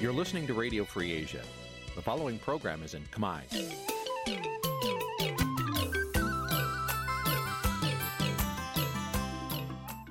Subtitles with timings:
[0.00, 1.42] You're listening to Radio Free Asia.
[1.96, 3.40] The following program is in Khmer.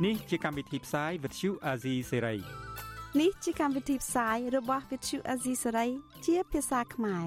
[0.04, 2.40] Nǐ ជាកម្មវិធីផ្សាយ Vuthu Azizi Serai
[3.20, 5.90] នេះជាកម្មវិធីផ្សាយរបស់ Vuthu Azizi Serai
[6.26, 7.26] ជាភាសាខ្មែរ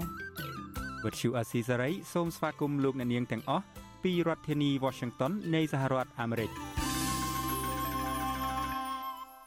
[1.04, 3.64] Vuthu Azizi Serai សូមស្វាគមន៍លោកអ្នកនាងទាំងអស់
[4.04, 6.50] ពីរដ្ឋធានី Washington នៃសហរដ្ឋអាមេរិក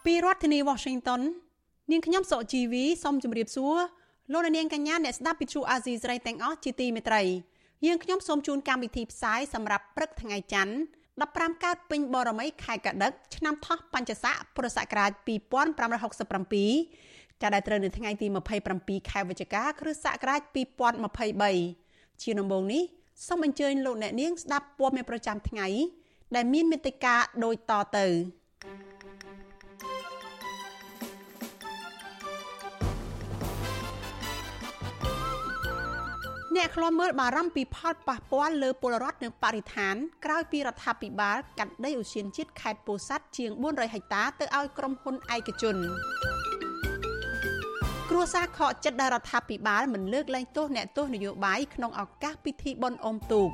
[0.05, 1.21] ពីរដ្ឋធានី Washington
[1.91, 3.75] នាងខ្ញុំសុជីវីសូមជម្រាបសួរ
[4.31, 7.21] លោកអ្នកនាងកញ្ញាអ្នកស្ដាប់វិទ្យុអាស៊ីសេរីទាំងអស់ជាទីមេត្រី
[7.85, 10.73] យើងខ្ញុំសូមជូនកម្មវិធីផ្សាយសម្រាប់ព្រឹកថ្ងៃច័ន្ទ
[11.19, 18.27] 15កើតពេញបរមីខែកដិកឆ្នាំថោះបัญចស័កពុរសករាជ2567ចាប់ដែលត្រូវនៅថ្ងៃទី
[18.69, 20.41] 27ខែវិច្ឆិកាគ្រិស្តសករាជ
[21.31, 22.83] 2023ជាដំបូងនេះ
[23.27, 25.67] សូមអញ្ជើញលោកអ្នកនាងស្ដាប់ព័ត៌មានប្រចាំថ្ងៃ
[26.35, 28.05] ដែលមានមេត្តាដូចតទៅ
[36.55, 45.75] អ្នកខ្លាំមើលបារម្ភពីផលប៉ះពាល់លើពលរដ្ឋនិងបរិស្ថានក្រោយពីរដ្ឋាភិបាលកាត់ដីឧស្សាហជាតិខេត្តពោធិ៍សាត់ជាង400ហិកតាទៅឲ្យក្រុមហ៊ុនឯកជន
[48.09, 53.49] គ្រួសារខកចិត្តដែលរដ្ឋាភិបាលមិនលើកលែងទោសអ្នកទោសនយោបាយក្នុងឱកាសពិធីបុណ្យអុំទូក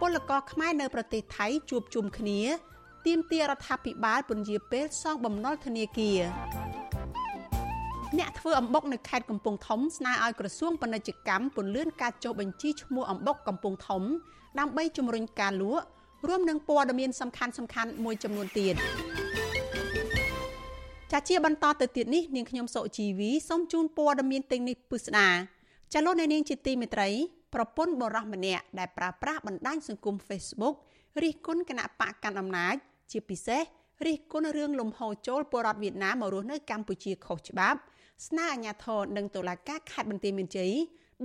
[0.00, 2.40] ពលករខ្មែរនៅប្រទេសថៃជួបជុំគ្នា
[3.06, 6.20] ទាមទាររដ្ឋាភិបាលពន្យាពេលសងបំណុលធនាគារ
[8.18, 14.02] អ្នកធ្វើអំបុកនៅខេត្តកំពង់ធំស្នើឲ្យក្រសួងពាណិជ្ជកម្មពន្យាការចុះបញ្ជីឈ្មោះអំបុកកំពង់ធំ
[14.58, 15.84] ដើម្បីជំរុញការលក់
[16.28, 18.74] រួមនឹងព័ត៌មានសំខាន់សំខាន់មួយចំនួនទៀត
[21.12, 25.28] ចាជាបន្តទៅទៀតនេះនាងខ្ញុំសុជីវីសូមជូនព័ត៌មានទាំងនេះពិស្ដា
[25.92, 27.08] ចាលោកនាងជាទីមេត្រី
[27.54, 30.74] ប្រពន្ធបរោះម្នាក់ដែលប្រើប្រាស់បណ្ដាញសង្គម Facebook
[31.22, 32.74] រិះគន់គណៈបកកណ្ដាលអំណាច
[33.10, 33.62] ជាពិសេស
[34.06, 37.78] រិះគន់រឿងលំហូរចូលពលរដ្ឋវៀតណាមមករស់នៅកម្ពុជាខុសច្បាប់
[38.26, 40.72] ស្នើអាជ្ញាធរនិងតុលាការខេត្តបន្ទាយមានជ័យ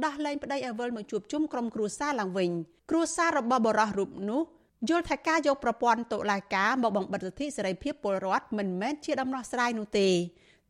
[0.06, 2.50] ដោះលែងប្តីឲ្យវិលមកជួបជុំក្រុមគ្រួសារឡើងវិញ
[2.90, 4.42] គ្រួសាររបស់បរោះរូបនោះ
[4.90, 10.10] យល់ថាការយកប្រព័ន្ធតុលាការមកបំបិទសិទ្ធិសេរីភាពពលរដ្ឋមិនមែនជាដំណោះស្រាយនោះទេ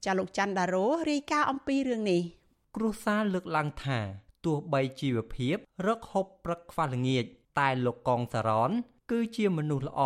[0.05, 2.21] ចាលោកច័ន្ទដារ៉ូរាយការណ៍អំពីរឿងនេះ
[2.75, 3.99] គ្រួសារលើកឡើងថា
[4.45, 5.55] ទោះបីជីវភាព
[5.87, 7.25] រកហូបព្រឹកខ្វះល្ងាច
[7.59, 8.71] តែលោកកងសារ៉ន
[9.11, 10.01] គឺជាមនុស្សល្អ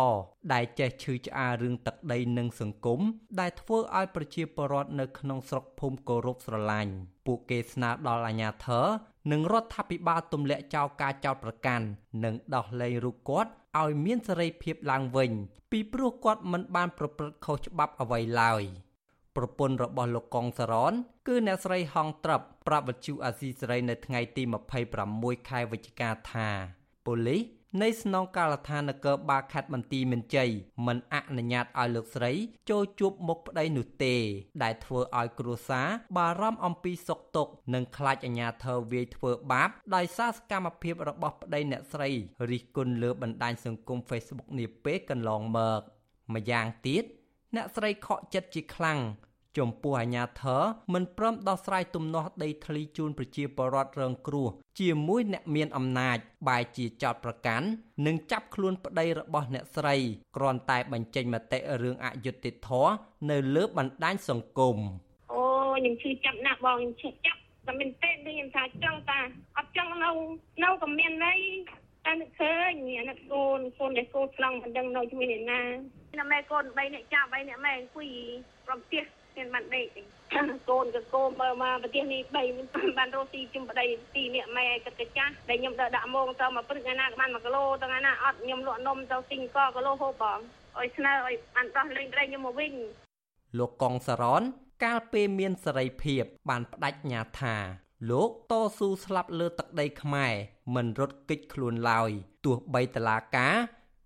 [0.52, 3.00] ដែលចេះឈឺឆ្អាលរឿងទឹកដីនិងសង្គម
[3.40, 6.92] ដែលធ្វើឲ្យប្រជាពលរដ្ឋនៅក្នុងស្រុកភូមិគោរពស្រឡាញ់
[7.26, 8.86] ពួកគេស្នើដល់អាជ្ញាធរ
[9.32, 11.86] និងរដ្ឋាភិបាលទម្លាក់ចោលការចោទប្រកាន់
[12.24, 15.30] និងដោះលែងរូបគាត់ឲ្យមានសេរីភាពឡើងវិញ
[15.70, 18.62] ពីព្រោះគាត់មិនបានប្រព្រឹត្តខុសច្បាប់អ្វីឡើយ
[19.36, 20.92] ប្រពន្ធរបស់លោកកងសរន
[21.26, 24.42] គឺអ្នកស្រីហងត្រឹបប្រាប់វិទ្យុអាស៊ីសេរីនៅថ្ងៃទី
[24.96, 26.48] 26ខែវិច្ឆិកាថា
[27.06, 27.42] ប៉ូលីស
[27.80, 30.50] នៃស្នងការដ្ឋាននគរបាលខេត្តបន្ទាយមានជ័យ
[30.86, 32.32] មិនអនុញ្ញាតឲ្យលោកស្រី
[32.70, 34.14] ចូលជួបមុខប្តីនោះទេ
[34.62, 42.10] ដែលធ្វើឲ្យគ្រួសារបារម្ភអំពីសុខទុក្ខនិងខ្លាចអាជ្ញាធរវាយធ្វើបាបដោយសារសកម្មភាពរបស់ប្តីអ្នកស្រី
[42.50, 45.80] រិះគន់លើបណ្ដាញសង្គម Facebook នាពេលកន្លងមក
[46.34, 47.04] ម្យ៉ាងទៀត
[47.56, 48.98] អ្នកស្រីខកចិត្តជាខ្លាំង
[49.58, 50.62] ចំពោះអាញាធរ
[50.94, 54.48] មិនព្រមដោះស្រាយទំនាស់ដីធ្លីជូនប្រជាពលរដ្ឋរងគ្រោះ
[54.80, 56.18] ជាមួយអ្នកមានអំណាច
[56.48, 57.66] បែជាចោតប្រកាន់
[58.06, 59.96] និងចាប់ខ្លួនប្តីរបស់អ្នកស្រី
[60.36, 62.92] គ្រាន់តែបញ្ចេញមតិរឿងអយុត្តិធម៌
[63.30, 64.76] នៅលើបណ្ដាញសង្គម
[65.32, 65.42] អូ
[65.74, 69.20] ខ្ញុំឈឺចាប់ណាស់បងខ្ញុំឈឺចាប់តែមែនទេខ្ញុំថាចង់តា
[69.56, 70.10] អត់ចង់នៅ
[70.62, 71.38] នៅក៏មានន័យ
[72.04, 75.60] តែនឹកឃើញអានឹកកូនកូនដែលកូនឆ្លងមិនដឹងនៅជាមួយអ្នកណា
[76.16, 78.08] អ្នកម៉ែកូន3នាក់ចាប់3នាក់ម៉ែអង្គុយ
[78.66, 79.04] ប្រំផ្ទះ
[79.36, 79.86] មានបានដេក
[80.34, 90.38] កូនក៏កូនមើលមកប្រទេសនេះ3បានរស់ទីជុំប្តីទីអ្នកម៉ែគិតចាស់ដែលខ្ញុំដើរដាក់មងទៅមកព្រឹកថ្ងៃណាក៏បាន1គីឡូទៅថ្ងៃណាអត់ខ្ញុំលក់នំទៅទិញកគីឡូហូបបង
[90.78, 92.72] ឲ្យស្នើឲ្យបានដោះលែងប្តីខ្ញុំមកវិញ
[93.58, 94.42] លោកកងសារ៉ន
[94.84, 97.56] កាលពេលមានសេរីភាព បានបដិញ្ញាថា
[98.10, 100.32] លោកតស៊ូស្លាប់លើទឹកដីខ្មែរ
[100.74, 102.10] មិនរត់គេចខ្លួនឡើយ
[102.44, 103.54] ទោះបីតឡាការ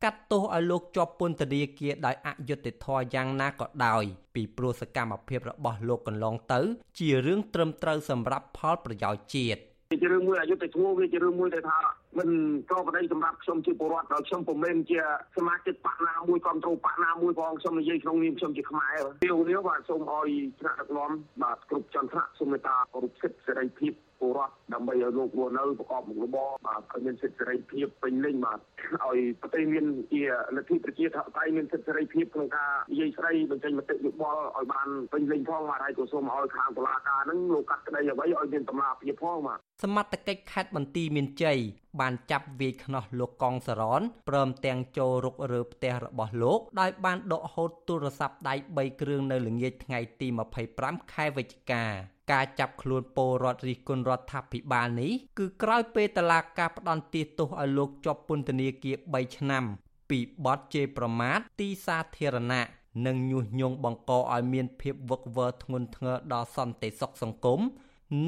[0.04, 4.04] កាត់ទោសឲ្យលោកជាប់ពន្ធនាគារដោយអយុត្តិធម៌យ៉ាងណាក៏ដោយ
[4.34, 6.60] ពីព្រោះសកម្មភាពរបស់លោកកន្លងទៅ
[6.98, 9.60] ជារឿងត្រឹមត្រូវសម្រាប់ផលប្រយោជន៍ជាតិ
[9.90, 11.78] វាជារឿងមួយអយុត្តិធម៌វាជារឿងមួយដែលថា
[12.18, 12.28] មិន
[12.70, 15.00] ក៏ប្តីសម្រាប់ខ្ញុំជាពលរដ្ឋដល់ខ្ញុំពុំមែនជា
[15.36, 20.28] សមាជិកបកណាមួយគ្រប់គ្រងបកណាមួយផងខ្ញុំនិយាយក្នុងនាមខ្ញុំជាខ្មែរពីនេះបាទសូមឲ្យ
[20.60, 21.10] ថ្នាក់ដឹកនាំ
[21.42, 30.22] បាទគ្រប់ចន្ទថ្នាក់សូមមេត្តាគោរពសិទ្ធិសេរីភាព ពលរដ្ឋដើម្បីឲ្យលោករស់នៅប្រកបមុខរបរបាទឲ្យមានសិទ្ធិសេរីភាពពេញលេញបាទឲ្យប្រទេសមានជា
[30.56, 41.58] លទ្ធិប្រជាធិបតេយ្យមានសិទ្ធិសេរីភាពក្នុងការនិយាយស្ដីបញ្ចេញមតិយោបល់ឲ្យបានពេញលេញផងបាទហើយក៏សូមឲ្យខាងតុលាការនឹងលោកកាត់ក្តីអ្វីឲ្យមានតម្លាភាពផងបាទសសមត្ថកិច្ចខេត្តបន្ទាយមានជ័យ
[42.00, 50.28] បានចាប់វាយខ្នោះលោកកងសរនព្រមទាំងចូលរុករើផ្ទះរបស់លោកដោយបានដកហូតទូរស័ព្ទដៃ3គ្រឿងនៅល្ងាចថ្ងៃទី
[50.70, 51.84] 25ខែវិច្ឆិកា
[52.32, 59.64] ការចាប់ខ្លួនពលរដ្ឋរិះគន់រដ្ឋាភិបាលនេះគឺក្រោយពេលតឡាការផ្ដន់ទាទោសឲ្យលោកជាប់ពន្ធនាគារ3ឆ្នាំ
[60.10, 62.62] ពីបទជេរប្រមាថទីសាធារណៈ
[63.06, 67.60] និងញុះញង់បង្កឲ្យមានភាពវឹកវរធ្ងន់ធ្ងរដល់សន្តិសុខសង្គម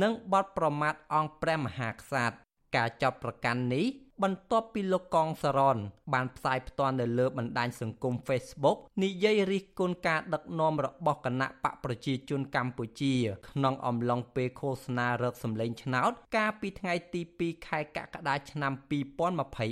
[0.02, 2.36] និងបទប្រមាថអង្គព្រះមហាក្សត្រ
[2.76, 3.86] ការចាប់ប្រកាន់នេះ
[4.22, 5.78] បន្ទាប់ពីលោកកងសរន
[6.14, 13.14] បានផ្សាយផ្ទាល់នៅលើបណ្ដាញសង្គម Facebook និយាយរិះគន់ការដឹកនាំរបស់គណៈបកប្រជាជនកម្ពុជា
[13.48, 18.72] ក្នុងអំឡុងពេលឃោសនារកសម្លេងឆ្នោត កាលពីថ្ងៃទី2ខែកក្កដាឆ្នាំ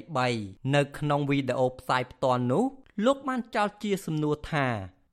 [0.06, 2.64] 2023នៅក្នុងវីដេអូផ្សាយផ្ទាល់នោះ
[3.04, 4.66] លោកបានចោទជាសំណួរថា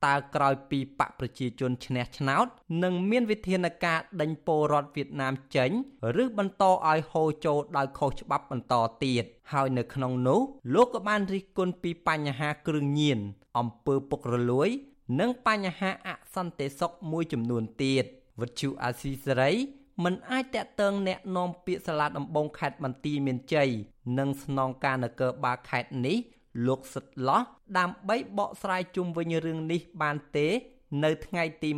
[0.05, 2.47] តើក្រោយពីបកប្រជាជនឈ្នះឆ្នោត
[2.83, 5.69] នឹងមានវិធានការដេញពលរដ្ឋវៀតណាមចេញ
[6.23, 8.73] ឬបន្តឲ្យហូរចូលដោយខុសច្បាប់បន្ត
[9.03, 9.23] ទៀត
[9.53, 10.39] ហើយនៅក្នុងនោះ
[10.73, 13.19] លោកក៏បានរិះគន់ពីបញ្ហាគ្រឿងញៀន
[13.57, 14.69] អំពើពុករលួយ
[15.19, 18.05] និងបញ្ហាអសន្តិសុខមួយចំនួនទៀត
[18.41, 19.51] វិទ្យុអាស៊ីសេរី
[20.03, 23.69] មិនអាចតាក់ទងแนะនាំពាក្យសាលាដំបងខេត្តបន្ទាយមានជ័យ
[24.17, 26.17] និងស្នងការនគរបាលខេត្តនេះ
[26.66, 27.42] លោកសិតឡោះ
[27.78, 30.48] ដើម្បីបកស្រាយជុំវិញរឿងនេះបានទេ
[31.04, 31.70] នៅថ្ងៃទី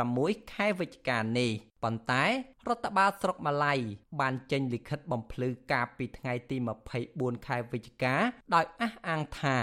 [0.00, 1.50] 26ខែវិច្ឆិកានេះ
[1.82, 2.24] ប៉ុន្តែ
[2.68, 3.74] រដ្ឋបាលស្រុកម៉ាឡៃ
[4.20, 6.56] បានចេញលិខិតបំភ្លឺការពីថ្ងៃទី
[7.02, 8.14] 24ខែវិច្ឆិកា
[8.54, 9.56] ដោយអះអាងថា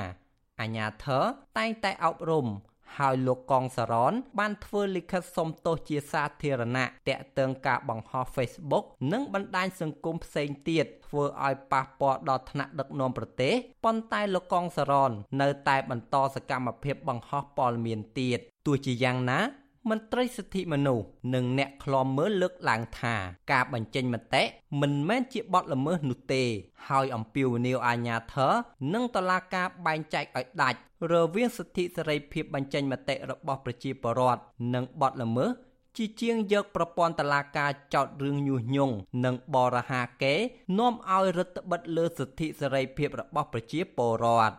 [0.62, 1.24] អាញាធរ
[1.58, 2.48] តែងតែអប់រំ
[2.98, 13.54] ហើយលោកកងសរនបានធ្វើលិខិតសុំទោសជាសាធារណៈតាក់ទងការបង្ហោះ Facebook និងបណ្ដាញសង្គមផ្សេងទៀតធ្វើឲ្យប៉ះពាល់ដល់ថ្នាក់ដឹកនាំប្រទេស
[13.86, 19.40] ប៉ុន្តែលោកកងសរននៅតែបន្តសកម្មភាពបង្ហោះព័ត៌មានទៀតទោះជាយ៉ាងណា
[19.90, 23.16] មន្ត្រីសិទ្ធិមនុស្សនិងអ្នកឃ្លាំមើលលើកឡើងថា
[23.52, 24.44] ការបញ្ចេញមតិ
[24.82, 26.44] មិនមែនជាបទល្មើសនោះទេ
[26.90, 28.54] ហើយអំពាវនាវអាជ្ញាធរ
[28.94, 30.80] និងតុលាការបែងចែកឲ្យដាច់
[31.12, 34.42] រវាងសិទ្ធិសេរីភាពបញ្ចេញមតិរបស់ប្រជាពលរដ្ឋ
[34.74, 35.50] និងបទល្មើស
[35.98, 38.96] ជាជាងយកប្រព័ន្ធតឡាការចោតរឿងញុះញង់
[39.26, 40.36] និងបរិហាកេ
[40.80, 44.56] នាំឲ្យរដ្ឋបិទលើសិទ្ធិសេរីភាពរបស់ប្រជាពលរដ្ឋ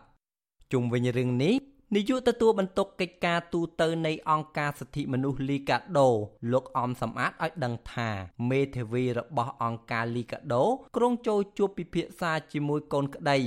[0.73, 1.55] ជុំវិញរឿងនេះ
[1.95, 6.09] នាយកទទួលបន្ទុកកិច្ចការទូតនៃអង្គការសិទ្ធិមនុស្សលីកាដូ
[6.53, 8.11] លោកអំសំអាតឲ្យដឹងថា
[8.51, 10.65] មេធាវីរបស់អង្គការលីកាដូ
[10.97, 13.39] ក្រុងចូលជួបពិភាក្សាជាមួយកូនក្តី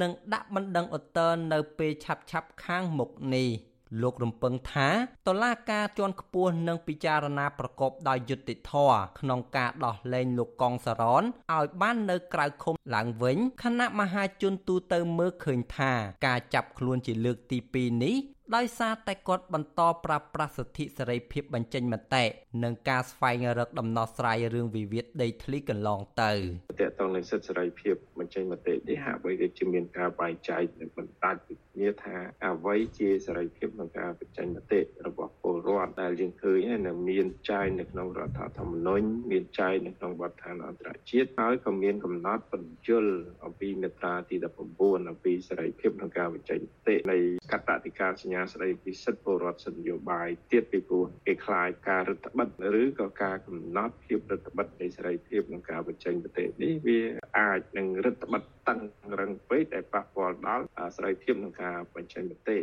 [0.00, 3.48] និងដាក់បណ្ដឹងឧទ្ធរនៅពេលឆាប់ឆាប់ខាងមុខនេះ។
[4.02, 4.88] លោករំពឹងថា
[5.26, 11.22] តឡាការជាន់ខ្ពស់នឹងពិចារណាប្រកបដោយយុត្តិធម៌ក្នុងការដោះលែងលោកកងសរន
[11.52, 15.92] ឲ្យបាននៅក្រៅឃុំឡើងវិញគណៈមហាជនទូទៅមើលឃើញថា
[16.26, 18.16] ការចាប់ខ្លួនជាលើកទី2នេះ
[18.56, 22.24] ដោយសារតែគាត់បន្តប្រើប្រាស់សិទ្ធិសេរីភាពបញ្ចេញមតិ
[22.64, 26.32] និងការស្វែងរកដំណោះស្រាយរឿងវិវាទដីធ្លីកន្លងទៅ
[26.80, 31.40] តើតើនឹងសិទ្ធិសេរីភាពបញ្ចេញមតិនេះហាក់បីដូចជាមានការបែងចែកនិងបន្តដាច់
[31.74, 32.16] គ្នាថា
[32.46, 43.04] អ្វីជាសេរីភាពក្នុងការបញ្ចេញមតិរបស់ពលរដ្ឋដែលយើងឃើញនៅមានចែងនៅក្នុងរដ្ឋធម្មនុញ្ញមានចែងនៅក្នុងបទដ្ឋានអន្តរជាតិហើយក៏មានកំណត់បញ្យល
[43.44, 44.36] អំពីមាត្រាទី
[44.72, 47.16] 19អំពីសេរីភាពក្នុងការបញ្ចេញមតិនៃ
[47.52, 52.48] កតតិកាសញ្ញាស្ដីពីសិទ្ធិពលរដ្ឋសិទ្ធិនយោបាយទៀតពីព្រោះគេខ្លាចការរដ្ឋបិទ
[52.80, 57.00] ឬក៏ការកំណត់ភាពរដ្ឋបិទនៃសេរីភាពក្នុងការបញ្ចេញមតិនេះវា
[57.38, 58.80] អាចនឹងរដ្ឋបិទតឹង
[59.20, 60.64] រឹងពេកដែលប៉ះពាល់ដល់
[60.96, 62.58] សេរីភាពក្នុងការបញ្ចេញមតិ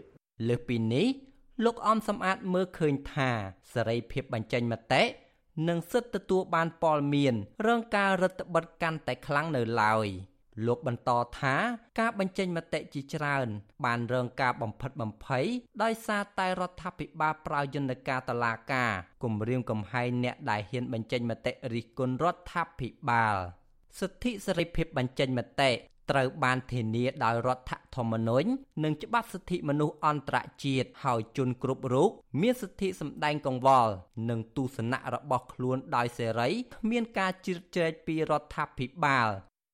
[0.48, 1.08] លើសពីនេះ
[1.66, 3.30] លោកអំសំអាតមើលឃើញថា
[3.74, 5.04] សេរីភាពបញ្ចេញមតិ
[5.70, 7.34] និងសិទ្ធិទទួលបានព័ត៌មាន
[7.68, 10.08] រងការរដ្ឋបិទកាន់តែខ្លាំងនៅឡើយ។
[10.66, 11.56] លោកបន្តថា
[12.00, 13.48] ការបញ្ចេញមតិជាច្រើន
[13.86, 15.46] បានរងការបំផិតបំភ័យ
[15.84, 18.92] ដោយសារតែរដ្ឋាភិបាលប្រើយន្តការតឡាការ
[19.24, 23.36] គំរាមកំហែងអ្នកដែលហ៊ានបញ្ចេញមតិរិះគន់រដ្ឋាភិបាល
[24.00, 25.72] សិទ្ធិសេរីភាពបញ្ចេញមតិ
[26.12, 28.48] ត្រូវបានធានាដោយរដ្ឋធម្មនុញ្ញ
[28.84, 32.10] និងច្បាប់សិទ្ធិមនុស្សអន្តរជាតិហើយជនគ្រប់រូប
[32.42, 33.94] មានសិទ្ធិសម្ដែងកង្វល់
[34.30, 39.30] និងទស្សនៈរបស់ខ្លួនដោយសេរីគ្មានការជ្រៀតជ្រែកពីរដ្ឋាភិបាល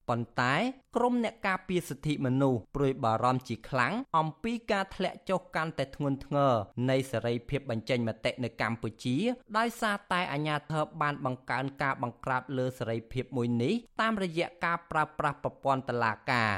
[0.09, 0.53] ប៉ុន្តែ
[0.95, 6.53] ក្រមអ្នកការពារសិទ្ធិមនុស្សព្រួយបារម្ភជាខ្លាំងអំពីការធ្លាក់ចុះកាន់តែធ្ងន់ធ្ងរ
[6.89, 9.17] នៃសេរីភាពបញ្ចេញមតិនៅកម្ពុជា
[9.57, 16.53] ដោយសារតែអាញាធរបានបង្កើនការបង្ក្រាបលើសេរីភាពមួយនេះតាមរយៈការប្រើប្រាស់ប្រព័ន្ធតុលាការ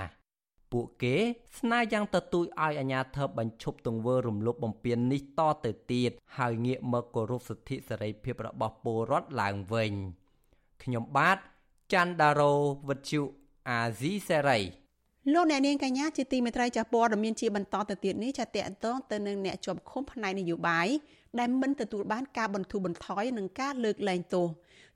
[0.72, 1.16] ពួកគេ
[1.60, 9.92] ស្នើយ៉ាងទទូចឲ្យអាជ្ញាធរបញ្ឈប់ទង្វើរំលោភបំពាននេះតទៅទៀតហើយងាកមកគោរពសិទ្ធិសេរីភាពរបស់ពលរដ្ឋឡើងវិញ
[10.84, 11.38] ខ្ញុំបាទ
[11.94, 12.54] ច័ន្ទដារោ
[12.88, 13.22] វុទ្ធុ
[13.70, 14.60] អាស៊ីសេរី
[15.34, 20.88] លោកអ្នកនាងកញ្ញាជាទីមេត្រីចាស់ព័ត៌មានជាបន្តទៅទៀតនេះចាតកតងទៅនឹងអ្នកជាប់ឃុំផ្នែកនយោបាយ
[21.40, 24.48] ដែលមិនទទួលបានការបន្ធូរបន្ថយនិងការលើកលែងទោស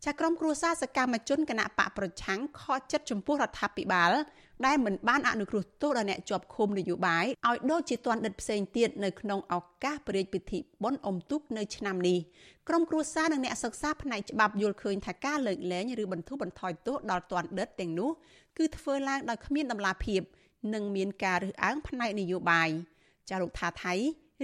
[0.05, 4.11] ចាក្រុមគ្រួសារសកម្មជនគណៈបកប្រឆាំងខកចិត្តចំពោះរដ្ឋាភិបាល
[4.65, 12.19] ដែលមិនបានអនុគ្រោះទោសដល់អ្នកជាប់ឃុំនយោបាយឲ្យដូចជាទណ្ឌិតផ្សេងទៀតនៅក្នុងឱកាសព្រះរាជពិធីបុណ្យអុំទូកនៅឆ្នាំនេះ
[12.67, 18.09] ក្រុមគ្រួសារនិងអ្នកសិក្សាផ្នែកច្បាប់យល់ឃើញថាការលើកលែងឬបន្ធូរបន្ថយទោសដល់ទណ្ឌិតទាំងនោះ
[18.57, 20.21] គឺធ្វើឡើងដោយគ្មានដំណាភាព
[20.73, 22.69] និងមានការរើសអើងផ្នែកនយោបាយ
[23.29, 23.93] ចារុកថាថៃ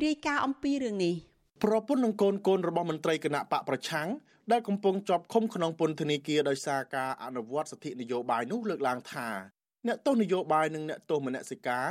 [0.06, 1.16] រាយការណ៍អំពីរឿងនេះ
[1.64, 4.08] ប្រពន្ធនិងកូនកូនរបស់មន្ត្រីគណៈបកប្រឆាំង
[4.52, 9.28] ដែលកំពុងជាប់ឃុំក្នុងពន្ធនាគារដោយសារការអនុវត្តសិទ្ធិនយោបាយនោះលើកឡើងថា
[9.88, 11.86] អ្នកទោសនយោបាយនិងអ្នកទោសមនសិការ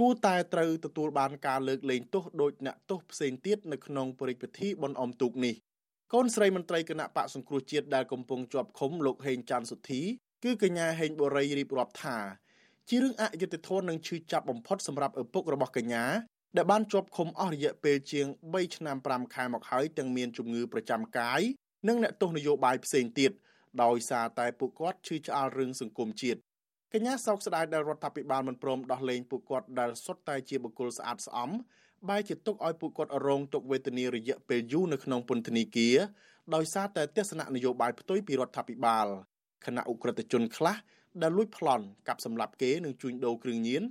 [0.00, 5.54] គួរតែត្រូវទទួលបានការលើកលែងទោសដោយអ្នកទោសផ្សេងទៀតនៅក្នុងបរិយាពិធីបន់អំទូកនេះ
[6.12, 10.02] កូនស្រីមន្ត្រីគណៈបកសង្គ្រោះជាតិដែលកំពុងជាប់ឃុំលោកហេងច័ន្ទសុធី
[10.44, 12.18] គឺកញ្ញាហេងបូរីរៀបរាប់ថា
[12.88, 16.04] ជារឿងអយុត្តិធម៌និងឈឺចាប់បំផុតសម្រាប់ឪពុករបស់កញ្ញា
[16.56, 21.40] ដែលបានជាប់ឃុំអស់រយៈពេលជាង3ឆ្នាំ5ខែមកហើយទាំងមានជំងឺប្រចាំកាយ
[21.88, 23.30] និងអ្នកទោសនយោបាយផ្សេងទៀត
[23.82, 26.40] ដោយសារតែពួកគាត់ឈឺឆ្អាលរឿងសង្គមជាតិ
[26.96, 31.50] កញ្ញាសោកស្ដាយដែលរដ្ឋាភិបាលមិនព្រមដោះលែងពួកគាត់ដែលសុទ្ធតែជាបុគ្គលស្អាតស្អំ
[32.08, 35.96] បែរជាទុកឲ្យពួកគាត់រងទុក្ខវេទនារយៈពេលយូរនៅក្នុងពន្ធនាគារ
[36.54, 39.06] ដោយសារតែទស្សនៈនយោបាយផ្ទុយពីរដ្ឋាភិបាល
[39.64, 40.76] គណៈអ ுக ្រិតជនខ្លះ
[41.22, 43.82] ដែលលួចប្លន់កាប់សម្លាប់គេនិងជួញដូរគ្រឿងញៀន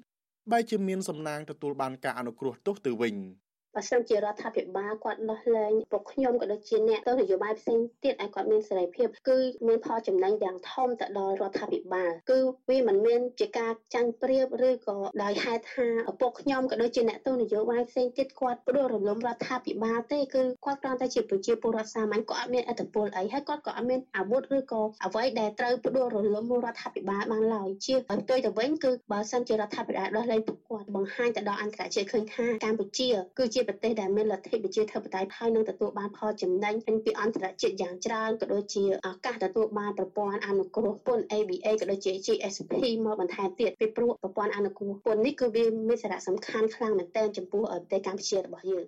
[0.52, 3.16] បែរជាមានសំណាងទទួលបានការអនុគ្រោះទោសទៅវិញ។
[3.76, 9.38] បើសិនជារដ្ឋាភិបាលគាត់ដោះលែងពួកខ្ញុំក៏ដូចជាអ្នកទៅនយោបាយផ្សេងទៀតឲ្យគាត់មានសេរីភាពគឺ
[9.68, 12.40] មានផលចំណេញយ៉ាងធំទៅដល់រដ្ឋាភិបាលគឺ
[12.70, 15.88] វាមិនមានជាការចាញ់ប្រៀបឬក៏ដោយហេតុថា
[16.22, 36.74] ពួកខ្ញុំក៏ដូចជាអ្នកទៅនយោបាយផ្សេងទៀតគាត់ផ្ដួលរំលំរដ្ឋាភិបាលទេគឺគាត់គ្រាន់តែជាប្រជាពលរដ្ឋសាមញ្ញគាត់អត់មានអធិបុលអីហើយគាត់ក៏អត់មានអាវុធឬក៏អ្វីដែលត្រូវផ្ដួលរំលំរដ្ឋាភិបាលបានឡើយជាបន្ទុយទៅវិញគឺបើសិនជារដ្ឋាភិបាលដោះលែងពួកគាត់បង្ហាញទៅដល់អន្តរជាតិឃើញថាកម្ពុជាគឺជាប្រទេសដែលមានលទ្ធិប្រជាធិបតេយ្យហើយនឹងទទួលបានផលចំណេញ
[37.06, 42.74] ពីអន្តរជាតិយ៉ាងច្រើនក៏ដូចជាឱកាសទទួលបានប្រព័ន្ធអនុគ្រោះពន្ធ ABA ក៏ដូចជា GSP
[43.06, 48.84] មកបន្ថែមទៀតពីព្រោះប្រព័ន្ធអនុគ្រោះពន្ធនេះគឺវាមានសារៈសំខាន់ខ្លាំងមែនទែនចំពោះប្រទេសកម្ពុជារបស់យើង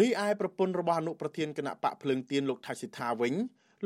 [0.00, 3.34] រីឯប្រពន្ធរបស់អនុប្រធានគណៈបកភ្លើងទៀនលោកថៃសិដ្ឋាវិញ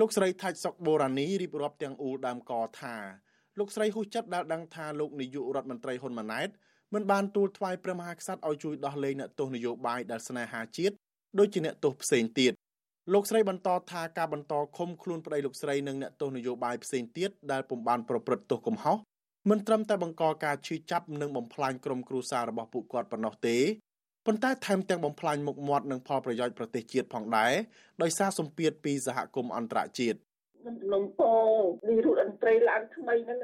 [0.01, 2.97] លោកស្រីថាច់សុកបូរ៉ានីរៀបរាប់ទាំងអ៊ូដើមកថា
[3.59, 6.49] លោកស្រីហ៊ូចិត្តដែលដឹងថាលោកនាយករដ្ឋមន្ត្រីហ៊ុនម៉ាណែត
[6.95, 10.95] មិនបានទូលថ្វាយព្រះមហាក្សត្រឲ្យជួយដោះលែងអ្នកទោសនយោបាយដែលស្នេហាជាតិ
[11.39, 12.53] ដូចជាអ្នកទោសផ្សេងទៀត
[13.13, 18.97] លោកស្រីបន្តថាការបន្តឃុំខ្លួនប្តីលោកស្រីនិងអ្នកទោសនយោបាយផ្សេងទៀតដែលពុំបានប្រព្រឹត្តទោសកំហុស
[19.51, 23.57] មិនត្រឹមតែបង្កការឈឺចាប់និងបំផ្លាញក្រុមគ្រួសាររបស់ពួកគាត់ប៉ុណ្ណោះទេ
[24.27, 27.53] ប៉ុន្តែថែមទាំងបំផ្លាញមុខមាត់និងផលប្រយោជន៍ប្រទេសជាតិផងដែរ
[28.03, 30.19] ដោយសារសម្ពាធពីសហគមន៍អន្តរជាតិ
[30.67, 31.33] មិនលំពោ
[31.89, 33.39] នេះរូបតន្ត្រីឡើងថ្មីហ្នឹង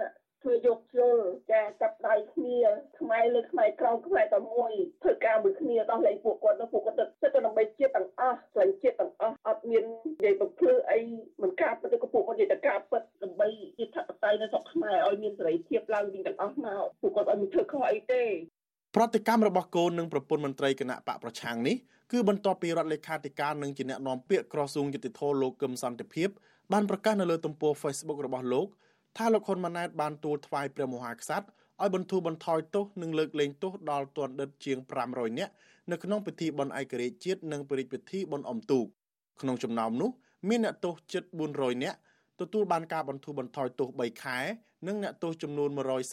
[0.47, 1.19] ធ្វើយកជល
[1.53, 2.59] ចាចាប់ដៃគ្នា
[2.99, 4.73] ខ្មែរលើខ្មែរក្រោមខ្មែរតែមួយ
[5.03, 10.99] ធ្វើការមួយគ្នាដោះលែងពួកគាត់ទៅពួកគាត់ទៅទៅដើម្បីជាតិទាំងអស់ស្លាញ់ជាតិទាំងអស់អត់មាននិយាយបំភ្លឺអី
[11.43, 13.49] មិនការពិតទៅពួកគាត់និយាយតែការពិតដើម្បី
[13.79, 18.23] ជាតិធិបតេយ្យនៅស្រុកខ្មែរឲ្យមានសេរីភាពឡើងវិញទាំងអស់មកពួកគាត់អត់មានធ្វើខុសអីទេ
[18.97, 21.76] ប្រតិកម្មរបស់កូននិងប្រពន្ធមន្ត្រីគណៈបកប្រឆាំងនេះ
[22.12, 26.29] គឺបន្ទាប់ពីរដ្ឋលេខាធិការនិងជាអ្នកនាំពាក្យក្រសួងយុតិធធលោកកឹមសន្តិភាព
[26.73, 28.69] បានប្រកាសនៅលើទំព័រ Facebook របស់លោក
[29.17, 31.47] ថាលោកហ៊ុនម៉ាណែតបានទូលថ្វាយព្រះមហាក្សត្រ
[31.83, 35.53] ឲ្យបន្ធូរបន្ថយទោសនិងលើកលែងទោសដល់ទណ្ឌិតជាង500នាក់
[35.91, 38.87] នៅក្នុងពិធីបុណ្យឯករាជ្យជាតិនិងព្រះរាជពិធីបុណ្យអុំទូក
[39.41, 40.11] ក្នុងចំណោមនោះ
[40.49, 41.23] មានអ្នកទោសជិត
[41.55, 41.99] 400នាក់
[42.41, 44.39] ទទួលបានការបន្ធូរបន្ថយទោស3ខែ
[44.87, 45.69] និងអ្នកទោសចំនួន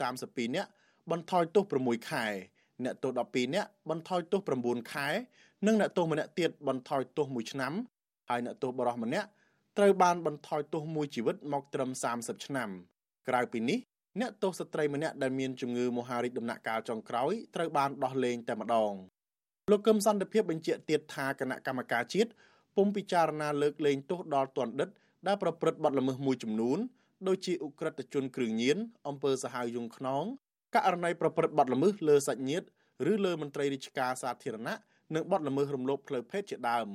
[0.06, 0.70] 132នាក់
[1.12, 2.26] បន្ថយទោស6ខែ
[2.84, 5.08] អ្នកទោស12នាក់បន្ថយទោស9ខែ
[5.68, 7.74] និងអ្នកទោសម្នាក់ទៀតបន្ថយទោស1ឆ្នាំ
[8.30, 9.28] ហើយអ្នកទោសបរិះម្នាក់
[9.78, 12.70] ត្រូវបានបន្ថយទោសមួយជីវិតមកត្រឹម30ឆ្នាំ
[13.28, 13.80] ក្រៅពីនេះ
[14.20, 18.94] អ្នកទោសស្ត្រីម្នាក់ដែលមានជំងឺមហារីកដំណាក់កាលចុងក្រោយត្រូវបានដោះលែងតែម្ដង
[19.72, 22.30] លោកកឹមសន្តិភាពបញ្ជាក់ទៀតថាគណៈកម្មការជាតិ
[22.76, 24.90] ពុំពិចារណាលើកលែងទោសដល់ទណ្ឌិត
[25.28, 26.80] ដែលប្រព្រឹត្តបទល្មើសមួយចំនួន
[27.28, 28.78] ដូចជាឧក្រិដ្ឋជនគ្រឿងញៀន
[29.08, 30.24] អំពើសាហាវយង់ខ្នង
[30.76, 32.66] ករណីប្រព្រឹត្តបទល្មើសលើសាច់ញាតិ
[33.12, 34.76] ឬលើមន្ត្រីរាជការសាធារណៈ
[35.16, 36.88] និងបទល្មើសរំលោភផ្លូវភេទជាដើម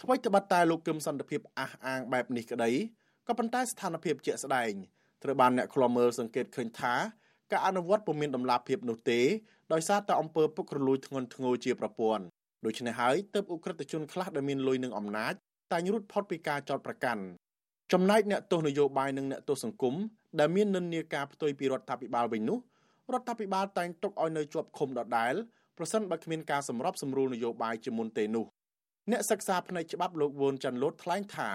[0.00, 2.70] ថ្មីត្បិតតែលោកគឹមសន្តិភាពអះអាងបែបនេះក្តី
[3.28, 4.72] ក៏ប៉ុន្តែស្ថានភាពជាក់ស្ដែង
[5.22, 6.94] ត្រូវបានអ្នកខ្លាំមើលសង្កេតឃើញថា
[7.52, 9.20] ការអនុវត្តពុំមានដំណាភាពនោះទេ
[9.72, 12.24] ដោយសារតែអង្គើពុករលួយធ្ងន់ធ្ងរជាប្រព័ន្ធ
[12.64, 15.34] ដូច្នេះហើយទើបអ ுக ្រិតជនខ្លះដែលមានលុយនឹងអំណាច
[15.72, 17.22] តែងរួចផុតពីការចោទប្រកាន់
[17.92, 19.94] ចំណែកអ្នកទោសនយោបាយនិងអ្នកទោសសង្គម
[20.38, 22.58] ដែលមាននិន្នាការផ្ទុយពីរដ្ឋាភិបាលវិញនោះ
[23.12, 25.34] រដ្ឋាភិបាលតែងទុកឲ្យនៅជាប់ឃុំដដែល
[25.78, 28.46] ប្រសិនបើគ្មានការសម្របសម្រួលនយោបាយជាមុនទេនោះ
[29.10, 31.50] អ្នកសិក្សាផ្នែកច្បាប់លោកវូនចាន់លូតថ្លែងថា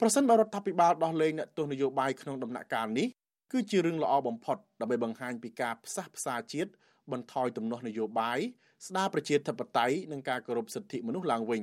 [0.00, 3.08] ប្រសិនបើរដ្ឋាភិបាលដោះលែងអ្នកទោសនយោបាយក្នុងដំណាក់កាលនេះ
[3.52, 6.70] គឺជារឿងល្អបំផុតដើម្បីបង្ហាញពីការផ្សះផ្សាជាតិ
[7.12, 8.38] បន្ថយទំនាស់នយោបាយ
[8.86, 11.62] ស្ដារប្រជាធិបតេយ្យនិងការគោរពសិទ្ធិមនុស្សឡើងវិញ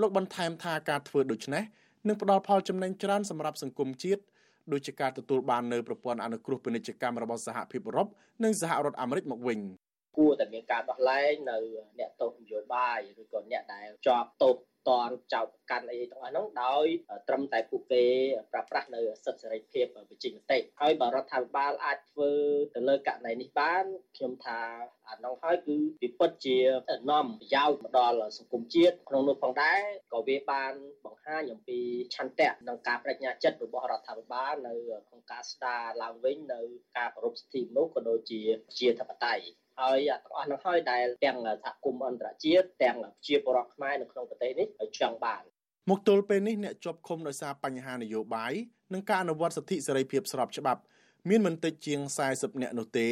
[0.00, 1.62] លោកបន្ថែមថាការធ្វើដូច្នេះ
[2.08, 4.22] និងផ្ដល់ផលចំណេញច្រើនសម្រាប់សង្គមជាតិ
[4.72, 8.08] ដូចជាការទទួលបាននៅប្រព័ន្ធអនុគ្រោះពាណិជ្ជកម្មរបស់សហភាពអឺរ៉ុប
[8.44, 9.58] និងសហរដ្ឋអាមេរិកមកវិញ
[10.16, 11.56] គួរតែមានការដោះលែងនៅ
[11.98, 14.56] អ្នកទោសនយោបាយឬក៏អ្នកដែលជាប់ទោស
[14.88, 16.86] តនចោតកាន់អីទាំងអស់ហ្នឹងដោយ
[17.28, 18.04] ត្រឹមតែពួកគេ
[18.52, 22.30] ប្រើប្រាស់នៅសិទ្ធិសេរីភាពវិជ្ជាមតិហើយបើរដ្ឋាភិបាលអាចធ្វើ
[22.74, 23.84] ទៅលើករណីនេះបាន
[24.16, 24.60] ខ្ញុំថា
[25.08, 26.56] អានោះហើយគឺពិពិតជា
[27.10, 29.80] នាំប្រយោជន៍មកដល់សង្គមជាតិក្នុងនោះផងដែរ
[30.12, 30.72] ក៏វាបាន
[31.04, 31.78] បង្ហាញអំពី
[32.14, 34.74] ឆន្ទៈនិងការបដិញ្ញាចិត្តរបស់រដ្ឋាភិបាលនៅ
[35.08, 36.60] ក្នុងការស្ដារឡើងវិញនៅ
[36.96, 38.40] ការគោរពសិទ្ធិមនុស្សក៏ដូចជា
[38.78, 44.66] ជាធិបតេយ្យ ហើយទាំងអស់នោះហើយដែលទាំងសហគមន៍អន្តរជាតិទាំងជាបរិបទខ្មែរនៅក្នុងប្រទេសនេះ
[45.00, 45.42] ចង់បាន
[45.90, 48.52] មកទល់ពេលនេះអ្នកជាប់ឃុំដោយសារបញ្ហានយោបាយ
[48.92, 50.80] និងការអនុវត្តសិទ្ធិសេរីភាពស្របច្បាប់
[51.28, 52.00] មានមិនតិចជាង
[52.32, 53.08] 40នាក់នោះទេ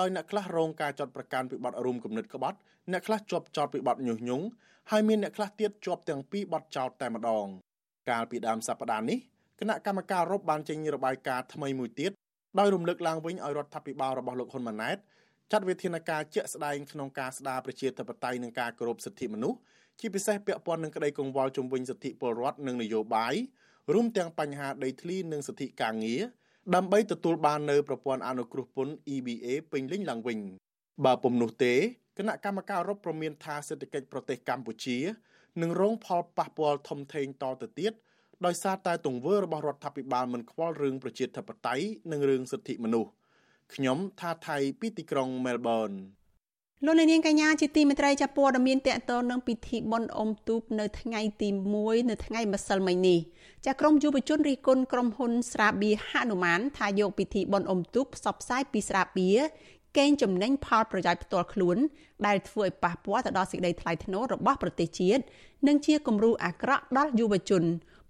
[0.00, 2.56] ដោយអ្នកខ្លះរងការចាត់ប្រកាន់ពីបទរួមគំនិតក្បត់
[2.92, 4.44] អ្នកខ្លះជាប់ចោតពីបទញុះញង់
[4.90, 7.46] ហើយមានអ្នកខ្លះទៀតជាប់ទាំងពីរបទចោតតែម្ដង
[8.10, 9.18] កាលពីដើមសប្តាហ៍នេះ
[9.60, 12.12] គណៈកម្មការរົບបានចេញរបាយការណ៍ថ្មីមួយទៀត
[12.58, 14.96] ដោយរំលឹកឡើងវិញឲ្យរដ្ឋាភិបាលរបស់លោកហ៊ុនម៉ាណែត
[15.50, 19.58] ចាត់វិធានការជាក់ស្ដែងក្នុងការស្ដារប្រជាធិបតេយ្យនិងការគោរពសិទ្ធិមនុស្ស
[20.00, 23.34] ជាពិសេសពាក់ព័ន្ធនឹងក្តីកង្វល់ជំវិញសិទ្ធិពលរដ្ឋនិងនយោបាយ
[23.92, 26.22] រួមទាំងបញ្ហាដីធ្លីនិងសិទ្ធិការងារ
[26.74, 30.38] ដើម្បីទទួលបាននៅប្រព័ន្ធអនុគ្រោះពន្ធ EBA ពេញលេញឡើងវិញ
[31.04, 31.74] បើពុំនោះទេ
[32.18, 34.98] គណៈកម្មការរົບប្រមានថាសេដ្ឋកិច្ចប្រទេសកម្ពុជា
[35.62, 37.92] នឹងរងផលប៉ះពាល់ធំធេងតទៅទៀត
[38.46, 43.10] ដោយសារតែទង្វើរបស់រដ្ឋាភិបាលមិនខ្វល់រឿងប្រជាធិបតេយ្យនិងរឿងសិទ្ធិមនុស្ស
[43.74, 45.90] ខ្ញុំថាថៃពីទីក្រុងមែលប៊ន
[46.84, 51.48] លោកនាងកញ្ញាជាទីមេត្រីចាព័ត៌មានតកតនឹងពិធីបុណ្យអុំទូកនៅថ្ងៃទី
[51.78, 53.18] 1នៅថ្ងៃម្សិលមិញនេះ
[53.66, 59.38] ចាក្រមយុវជនរីគុណក្រុមហ៊ុនស្រាបៀរហនុមានថាយកពិធីបុណ្យអុំទូកផ្សព្វផ្សាយពីស្រាបៀរ
[59.98, 61.76] កេងចំណេញផលប្រយោជន៍ផ្ទាល់ខ្លួន
[62.26, 65.22] ដែលធ្វើឲ្យប៉ះពាល់ទៅដល់សេចក្តីថ្លៃថ្នូររបស់ប្រទេសជាតិ
[65.68, 67.64] និងជាគំរូអាក្រក់ដល់យុវជន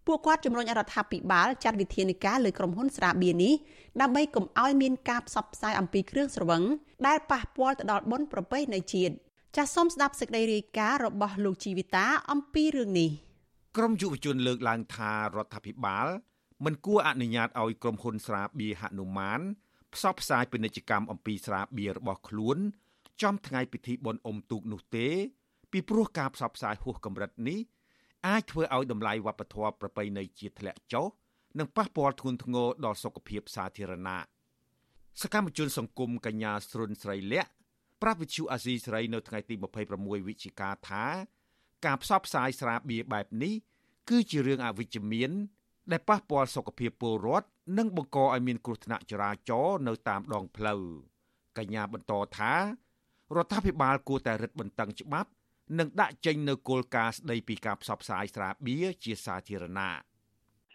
[0.07, 3.55] ពួកគាត់ជំរុញរដ្ឋាភិបាលចាត់វិធានការលើក្រុមហ៊ុនស្រាបៀរនេះ
[4.01, 6.63] ដើម្បីកុំឲ្យមានការផ្សព្វផ្សាយអំពីគ្រឿងស្រវឹង
[7.07, 9.15] ដែលប៉ះពាល់ទៅដល់បុណ្យប្រពៃណីជាតិ
[9.57, 13.11] ចាសសូមស្ដាប់សេចក្តីរាយការណ៍របស់លោកជីវិតាអំពីរឿងនេះ
[13.77, 16.07] ក្រមយុវជនលើកឡើងថារដ្ឋាភិបាល
[16.65, 19.41] មិនគួរអនុញ្ញាតឲ្យក្រុមហ៊ុនស្រាបៀរហនុមាន
[19.95, 22.59] ផ្សព្វផ្សាយពាណិជ្ជកម្មអំពីស្រាបៀររបស់ខ្លួន
[23.23, 25.09] ចំថ្ងៃពិធីបុណ្យអុំទូកនោះទេ
[25.73, 27.59] ពីព្រោះការផ្សព្វផ្សាយហួសកម្រិតនេះ
[28.27, 31.07] អាចធ្វើឲ្យតម្លៃវប្បធម៌ប្រពៃណីជាតិធ្លាក់ចុះ
[31.59, 34.19] និងប៉ះពាល់ធ្ងន់ធ្ងរដល់សុខភាពសាធារណៈ
[35.21, 37.51] សកម្មជនសង្គមកញ្ញាស្រុនស្រីលក្ខ
[38.03, 39.55] ប្រាប់វិទ្យុអាស៊ីសេរីនៅថ្ងៃទី
[39.93, 41.05] 26វិច្ឆិកាថា
[41.85, 43.55] ការផ្សព្វផ្សាយស្រាបៀរបែបនេះ
[44.11, 45.31] គឺជារឿងអវិជ្ជមាន
[45.93, 50.83] ដែលប៉ះពាល់សុខភាពពលរដ្ឋនិងបង្កឲ្យមានគ្រោះថ្នាក់ចរាចរណ៍នៅតាមដងផ្លូវ
[51.59, 52.53] កញ្ញាបន្តថា
[53.37, 55.31] រដ្ឋាភិបាលគួរតែរឹតបន្តឹងច្បាប់
[55.79, 60.13] និងដាក់ចេញនៅគោលការណ៍ស្ដីពីការផ្សព្វផ្សាយស្រាបៀរជាសាធារណៈ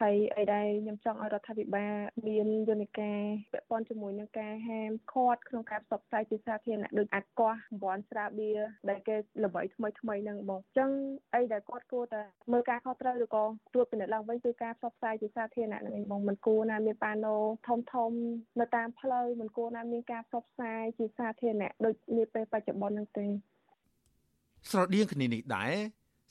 [0.01, 1.95] ហើយអីដែរខ្ញុំចង់ឲ្យរដ្ឋាភិបាល
[2.27, 3.21] មានយន្តការ
[3.53, 10.89] ពាក់ព័ន្ធជាមួយនឹងការហាមឃាត់ក្នុងការផ្សព្វផ្សាយជាសាធារណៈដូចអាកោះតំបន់ស្រាបៀរដែលគេល្បីថ្មីថ្មីហ្នឹងបងអញ្ចឹង
[11.35, 17.35] អីដែលគាត់គួរតែមើលការខុសត្រូវឬក៏ត្រួតពិនិត្យឡើងវិញគឺការផ្សព្វផ្សាយជាសាធារណៈហ្នឹងឯងបងមិនគួរណាមានប៉ាណូ
[17.67, 18.11] ធំធំ
[18.59, 23.27] នៅតាមផ្លូវមិនគួរណាមានការផ្សព្វផ្សាយជាសាធារណៈដូចនាពេលបច្ចុប្បន្នហ្នឹងទេ
[24.69, 25.73] ស្រដៀងគ្នានេះដែរ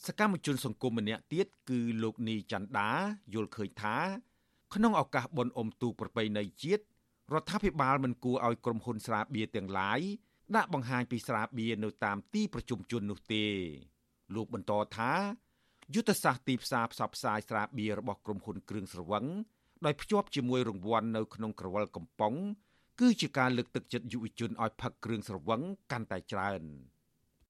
[0.07, 2.91] សកម្មជនសង្គមម្នាក់ទៀតគឺលោកនីច័ន្ទដា
[3.35, 3.97] យល់ឃើញថា
[4.75, 6.83] ក្នុងឱកាសបុណ្យអុំទូកប្រពៃណីជាតិ
[7.35, 10.01] រដ្ឋាភិបាលមិនគួរឲ្យក្រុមហ៊ុនស្រាបៀរទាំងឡាយ
[10.57, 13.45] ដាក់បង្ហាញពីស្រាបៀរនៅតាមទីប្រជុំជននោះទេ
[14.35, 15.13] លោកបន្តថា
[15.95, 19.25] យុទ្ធសាស្ត្រទីផ្សារផ្សព្វផ្សាយស្រាបៀររបស់ក្រុមហ៊ុនគ្រឿងស្រវឹង
[19.85, 22.35] ដោយភ្ជាប់ជាមួយរង្វាន់នៅក្នុងក្រវិលកំប៉ុង
[23.01, 25.61] គឺជាការលើកទឹកចិត្តយុវជនឲ្យផឹកគ្រឿងស្រវឹង
[25.93, 26.63] កាន់តែច្រើន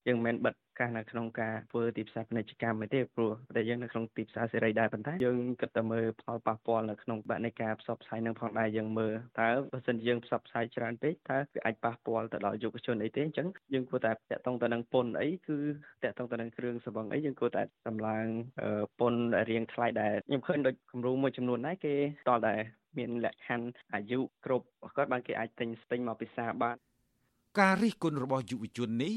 [0.07, 15.57] យើងមិនបិទកាសនៅក្នុងការធ្វើទីផ្សារពាណិជ្ជកម្មទេព្រោះតែយើងនៅក្នុងទីផ្សារសេរីដែរប៉ុន្តែយើងគិតតែមើលផលប៉ះពាល់នៅក្នុងបែបនៃការផ្សព្វផ្សាយនឹងផងដែរយើងមើលតើបើសិនយើងផ្សព្វផ្សាយច្រើនពេកតើវាអាចប៉ះពាល់ទៅដល់យុវជនអីទេអញ្ចឹងយើងគួរតែតាក់ទងទៅនឹងពន្ធអីគឺ
[16.03, 18.25] តាក់ទងទៅនឹងគ្រឿងសង្វឹងអីយើងគួរតែសម្លាង
[18.99, 21.95] ពន្ធរៀងថ្លៃដែរខ្ញុំឃើញដូចគំរូមួយចំនួនដែរគេ
[22.29, 22.55] តតែ
[22.97, 24.65] មានលក្ខខណ្ឌអាយុគ្រប់
[24.95, 26.75] គាត់បានគេអាចទិញស្ទិញមកពិសាបាន
[27.59, 29.15] ការរិះគន់របស់យុវជននេះ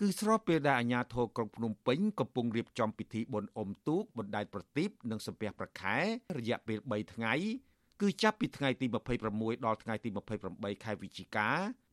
[0.00, 5.96] គឺស្របពេលដែលអាជ្ញាធរក្រុងភ្នំពេញកំពុងរៀបចំពិធីបុណ្យអុំទូកបណ្ដែតប្រទីបនិងសំពះប្រខែ
[6.38, 7.34] រយៈពេល3ថ្ងៃ
[8.00, 8.86] គឺចាប់ពីថ្ងៃទី
[9.26, 10.08] 26ដល់ថ្ងៃទី
[10.46, 11.48] 28ខែវិច្ឆិកា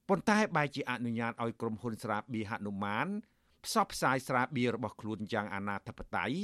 [0.09, 3.07] ប៉ុន្តែបែរជាអនុញ្ញាតឲ្យក្រុមហ៊ុនស្រាបៀរហនុមាន
[3.65, 6.37] ផ្សព្វផ្សាយស្រាបៀររបស់ខ្លួនយ៉ាងអនាធិបតេយ្យ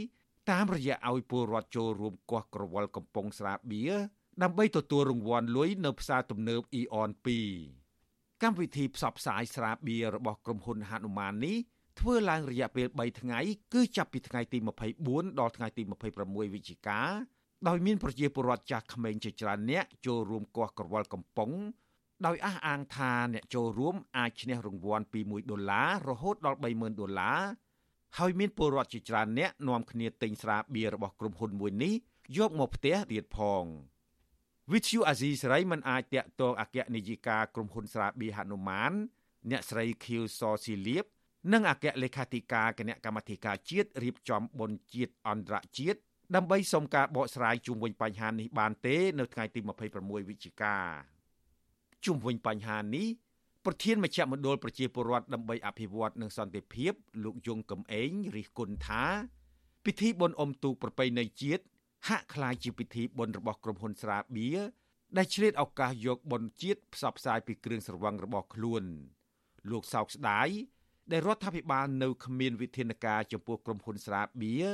[0.52, 3.94] តាមរយៈឲ្យពលរដ្ឋចូលរួមគាស់ក្រវិលកំប៉ុងស្រាបៀរ
[4.44, 7.85] ដើម្បីទទួលរង្វាន់លុយនៅផ្សារទំនើបអ៊ីអន2
[8.45, 11.58] កម្មវិធីផ្សព្វផ្សាយស្រាបៀររបស់ក្រុមហ៊ុនហនុមាននេះ
[11.99, 13.39] ធ្វើឡើងរយៈពេល3ថ្ងៃ
[13.73, 14.58] គឺចាប់ពីថ្ងៃទី
[14.97, 15.84] 24ដល់ថ្ងៃទី
[16.17, 16.99] 26វិច្ឆិកា
[17.67, 21.51] ដោយមានប្រជាពលរដ្ឋចាស់ក្មេងជាច្រើនអ្នកចូលរួមគាស់ក្រវល់កំប៉ុង
[22.25, 27.39] ដោយអះអាងថាអ្នកចូលរួមអាចឈ្នះរង្វាន់ពី1ដុល្លាររហូតដល់30000ដុល្លារ
[28.17, 31.93] ហើយមានពលរដ្ឋជាច្រើនអ្នកនាំគ្នាទិញស្រាបៀររបស់ក្រុមហ៊ុនមួយនេះ
[32.38, 33.63] យកមកផ្ទះទៀតផង
[34.73, 38.91] វិទ្យុអាស៊ីសេរីមិនអាចតាក់ទងអគ្គនាយិកាក្រុមហ៊ុនស្រាបៀរហនុមាន
[39.51, 41.06] អ្នកស្រីខៀវសស៊ីលៀប
[41.54, 45.99] និងអគ្គលេខាធិការគណៈកម្មាធិការជាតិរៀបចំបុណ្យជាតិអន្តរជាតិ
[46.36, 49.60] ដើម្បីសុំការបកស្រាយជុំវិញបញ្ហានេះបានទេ នៅថ្ងៃទី
[49.95, 50.75] 26វិច្ឆិកា
[52.06, 53.08] ជុំវិញបញ្ហានេះ
[53.65, 59.04] ប្រធានមជ្ឈមណ្ឌលប្រជាពលរដ្ឋដើម្បីអភិវឌ្ឍនិងសន្តិភាពលោកយងកំឯងរិះគន់ថា
[59.86, 61.63] ពិធីបុណ្យអុំទូកប្រពៃណីជាតិ
[62.09, 64.59] ហាក់คล้ายជាពិធីបុណ្យរបស់ក្រុមហ៊ុនស្រាបៀរ
[65.16, 68.85] ដែលឆ្លៀតឱកាសយកបុណ្យជាតិផ្សព្វផ្សាយពីគ្រឿងស្រវឹងរបស់ខ្លួន
[69.70, 70.49] លោកសោកស្ដាយ
[71.12, 74.66] ដែលរដ្ឋាភិបាលនៅគ្មានវិធានការចំពោះក្រុមហ៊ុនស្រាបៀរ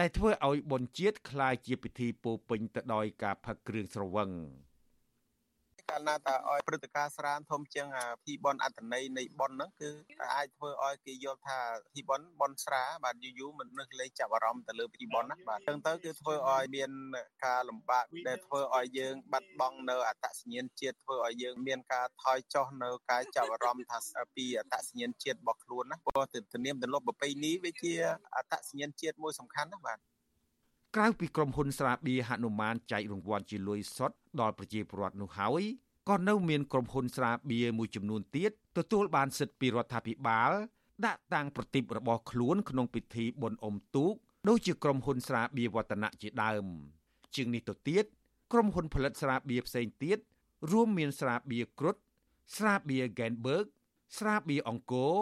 [0.00, 4.30] ដែលធ្វើឲ្យបុណ្យជាតិคล้ายជាពិធីពោពេញទៅដោយការផឹកគ្រឿងស្រវឹង
[5.91, 7.87] កាលណាតើឲ្យព្រឹត្តិការណ៍ស្រានធំជាង
[8.25, 9.89] ពីបនអត្តន័យនៃបនហ្នឹងគឺ
[10.35, 11.59] អាចធ្វើឲ្យគេយល់ថា
[11.93, 16.91] ពីបនបនស្រាបាទយូរយូរមនុស្សលេងចាប់អារម្មណ៍ទៅលើពីបនណាបាទចឹងទៅគឺធ្វើឲ្យមាន
[17.45, 23.99] ការលំបាកដែលធ្វើឲ្យយើងបាត់បង់នៅអត្តសញ្ញាណជាតិធ្វើឲ្យយើងមានការថយចុះនៅការចាប់អារម្មណ៍ថា
[24.35, 26.23] ពីអត្តសញ្ញាណជាតិរបស់ខ្លួនណាព្រោះ
[26.53, 27.93] ទំនៀមទម្លាប់ប្រពៃណីវាជា
[28.35, 29.99] អត្តសញ្ញាណជាតិមួយសំខាន់ណាបាទ
[30.95, 35.63] ក្រៅពីក្រុមហ៊ុនស្រាបៀរហនុមានចែករង្វាន់ជាលុយសុទ្ធដល់ប្រជាពលរដ្ឋនោះហើយ
[36.09, 40.51] ក៏នៅមានក្រុមហ៊ុនស្រាបៀរមួយចំនួនទៀតទទួលបានសិទ្ធិពីរដ្ឋាភិបាល
[41.05, 44.13] ដាក់តាំងប្រតិបរបស់ខ្លួនក្នុងពិធីបុណ្យអុំទូក
[44.47, 46.65] ដូចជាក្រុមហ៊ុនស្រាបៀរវឌ្ឍនៈជាដើម
[47.35, 48.05] ជាងនេះទៅទៀត
[48.53, 50.17] ក្រុមហ៊ុនផលិតស្រាបៀរផ្សេងទៀត
[50.71, 51.95] រួមមានស្រាបៀរគ្រុត
[52.57, 53.65] ស្រាបៀរ Genberg
[54.17, 55.15] ស្រាបៀរអង្គរ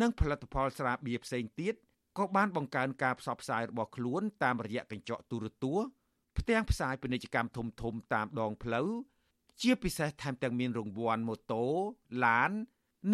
[0.00, 1.74] និងផលិតផលស្រាបៀរផ្សេងទៀត
[2.18, 5.88] ក៏បានបង្កើនការផ្សព្វផ្សាយរបស់ខ្លួនតាមរយៈកញ្ចក់ទូរទស្សន៍
[6.38, 8.88] ផ្ទាំងផ្សាយពាណិជ្ជកម្មធំធំតាមដងផ្លូវ
[9.62, 11.64] ជាពិសេសថែមទាំងមានរង្វាន់ម៉ូតូ
[12.24, 12.50] ឡាន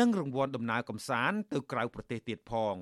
[0.00, 2.76] និងរង្វាន់ដំណើរកម្សាន្តទៅក្រៅប្រទេសទៀតផង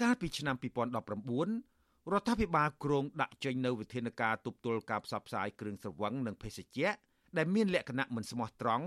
[0.00, 6.88] កាលពីឆ្នាំ2019រដ្ឋាភិបាលគ្រោងដាក់ចេញនូវវិធានការទប់ទល់ការផ្សព្វផ្សាយគ្រឿងស្រវឹងនិងភេសជ្ជៈ
[7.36, 8.86] ដែលមានលក្ខណៈមិនស្មោះត្រង់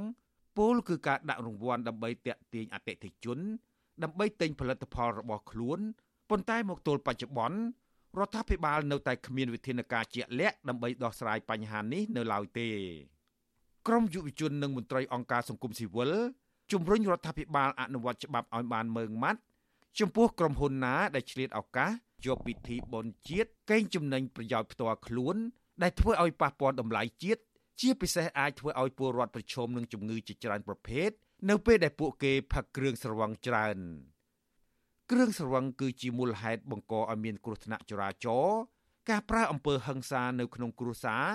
[0.57, 3.39] ពោលគឺការដាក់រង្វាន់ដើម្បីតាក់ទាញអតិថិជន
[4.03, 5.79] ដើម្បីទិញផលិតផលរបស់ខ្លួន
[6.29, 7.57] ប៉ុន្តែមកទល់បច្ចុប្បន្ន
[8.19, 12.69] រដ្ឋាភិបាលនៅតែគ្មានវិធានការជាក់លាក់ដើម្បីដោះស្រាយបញ្ហានេះនៅឡើយទេ
[13.87, 16.11] ក្រមយុវជននិងមន្ត្រីអង្គការសង្គមស៊ីវិល
[16.71, 19.39] ជំរុញរដ្ឋាភិបាលអនុវត្តច្បាប់ឲ្យបានម៉ឺងម៉ាត់
[19.99, 21.91] ចំពោះក្រុមហ៊ុនណា ដែលឆ្លៀតឱកាស
[22.25, 25.35] យកពិធីបុណ្យជាតិកេងចំណេញប្រយោជន៍ផ្ទាល់ខ្លួន
[25.81, 27.41] ដែលធ្វើឲ្យប៉ះពាល់តម្លៃជាតិ
[27.81, 31.09] ជាពិសេសអាចធ្វើឲ្យពលរដ្ឋប្រឈមនឹងជំងឺជាច្រើនប្រភេទ
[31.49, 33.77] នៅពេលដែលពួកគេផឹកគ្រឿងស្រវឹងច្រើន
[35.11, 38.59] គ្រឿងស្រវឹងគឺជាមូលហេតុបង្កឲ្យមានគ្រោះថ្នាក់ចរាចរណ៍
[39.09, 41.27] ការប្រើអំពើហិង្សានៅក្នុងគ្រួសារ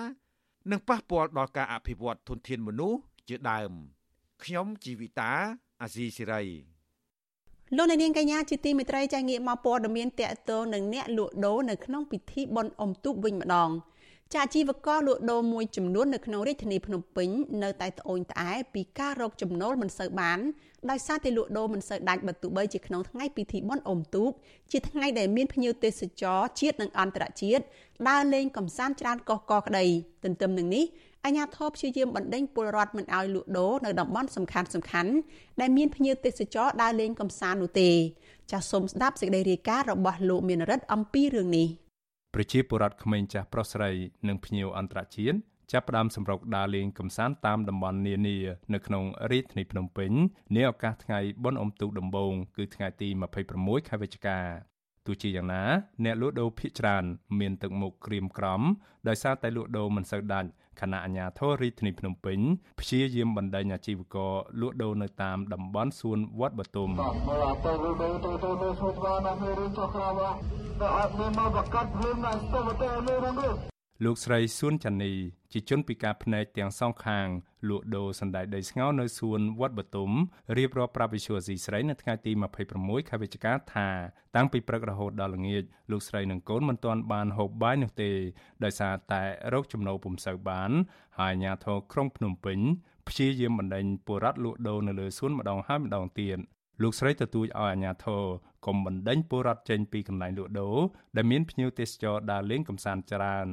[0.71, 3.71] និងប៉ះពាល់ដល់ការអភិវឌ្ឍធនធានមនុស្សជាដើម
[4.43, 5.31] ខ្ញុំជីវិតា
[5.81, 6.43] អាស៊ីសេរី
[7.77, 13.69] លោកនាងកញ្ញាជាទីមេត្រីចាងាកមកព័ត៌មានតកតងនឹងអ្នកលក់ដូរនៅក្នុងពិធីបុណ្យអុំទូកវិញម្ដង
[14.35, 17.29] ចាជីវករលក់ដូរមួយចំនួននៅក្នុងរាជធានីភ្នំពេញ
[17.63, 20.39] នៅតែត្អូញត្អែពីការរកចំណូលមិនសូវបាន
[20.89, 24.31] ដោយសារតែលក់ដូរមិនសូវដាច់បើទោះបីជាក្នុងថ្ងៃពិធីបុណ្យអុំទូក
[24.71, 27.63] ជាថ្ងៃដែលមានភ្ញៀវទេសចរជាតិនិងអន្តរជាតិ
[28.09, 29.85] ដើរលេងកម្សាន្តច្រើនកុះកក្តី
[30.23, 30.85] ទន្ទឹមនឹងនេះ
[31.25, 35.11] អាជ្ញាធរព្យាយាមបណ្ដេញពលរដ្ឋមិនឲ្យលក់ដូរនៅតំបន់សំខាន់សំខាន់
[35.61, 37.89] ដែលមានភ្ញៀវទេសចរដើរលេងកម្សាន្តនោះទេ
[38.51, 41.69] ចាសសូមស្ដាប់សេចក្តីរាយការណ៍របស់លោកមានរិទ្ធអំពីរឿងនេះ
[42.33, 43.91] ប្រជាពលរដ្ឋក្មេងចាស់ប្រុសស្រី
[44.27, 45.37] និងភ្ញៀវអន្តរជាតិ
[45.71, 48.37] ចាប់ផ្ដើមសម្រុកដើរលេងកម្សាន្តតាមតំបន់នានា
[48.73, 50.11] នៅក្នុងរាជធានីភ្នំពេញ
[50.55, 53.07] នាឱកាសថ្ងៃបុណ្យអុំទូកដំបូងគឺថ្ងៃទី
[53.49, 54.39] 26ខែវិច្ឆិកា
[55.05, 55.63] ទោះជាយ៉ាងណា
[56.03, 57.03] អ្នកលក់ដូរភ ieck ច្រើន
[57.39, 58.61] មានទឹកមុខក្រៀមក្រំ
[59.07, 62.39] ដោយសារតែលក់ដូរមិនសូវដាច់ ខណៈអាជ្ញាធររាជធានីភ្នំពេញ
[62.79, 73.31] ព្យាយាមបណ្ដេញអាជីវករលក់ដូរនៅតាមតំបន់សួនវត្តបទុមតែអត់មានមកបកាត់ភ្លើងណាស់ទៅទៅលើហ្នឹ
[73.67, 73.70] ង
[74.05, 75.13] លោកស្រីសួនចានី
[75.53, 77.27] ជាជនពិការភ្នែកទាំងសងខាង
[77.69, 80.11] លក់ដូរសណ្តែកដីស្ងោរនៅសួនវត្តបទុម
[80.57, 82.31] រៀបរាប់ប្រាប់វិសុយស៊ីស្រីនៅថ្ងៃទី
[82.71, 83.89] 26ខែវិច្ឆិកាថា
[84.35, 88.11] តាំងពីព្រឹករហូតដល់ល្ងាចលោកស្រីនិងកូនមិនទាន់បានហូបបាយនោះទេ
[88.63, 89.21] ដោយសារតែ
[89.53, 90.71] រោគចំណូលពុំសូវបាន
[91.19, 92.59] ហើយអាជ្ញាធរក្រុងភ្នំពេញ
[93.07, 96.37] ព្យាយាមបណ្ដេញពលរដ្ឋលក់ដូរនៅលើសួនម្ដងហើយម្ដងទៀត
[96.81, 98.23] លោកស្រីទទូចឲ្យអាជ្ញាធរ
[98.65, 100.77] កុំបណ្ដេញពលរដ្ឋចេញពីកន្លែងលក់ដូរ
[101.15, 103.49] ដែលមានភ្ញៀវទេសចរដើរលេងកម្សាន្តច្រើន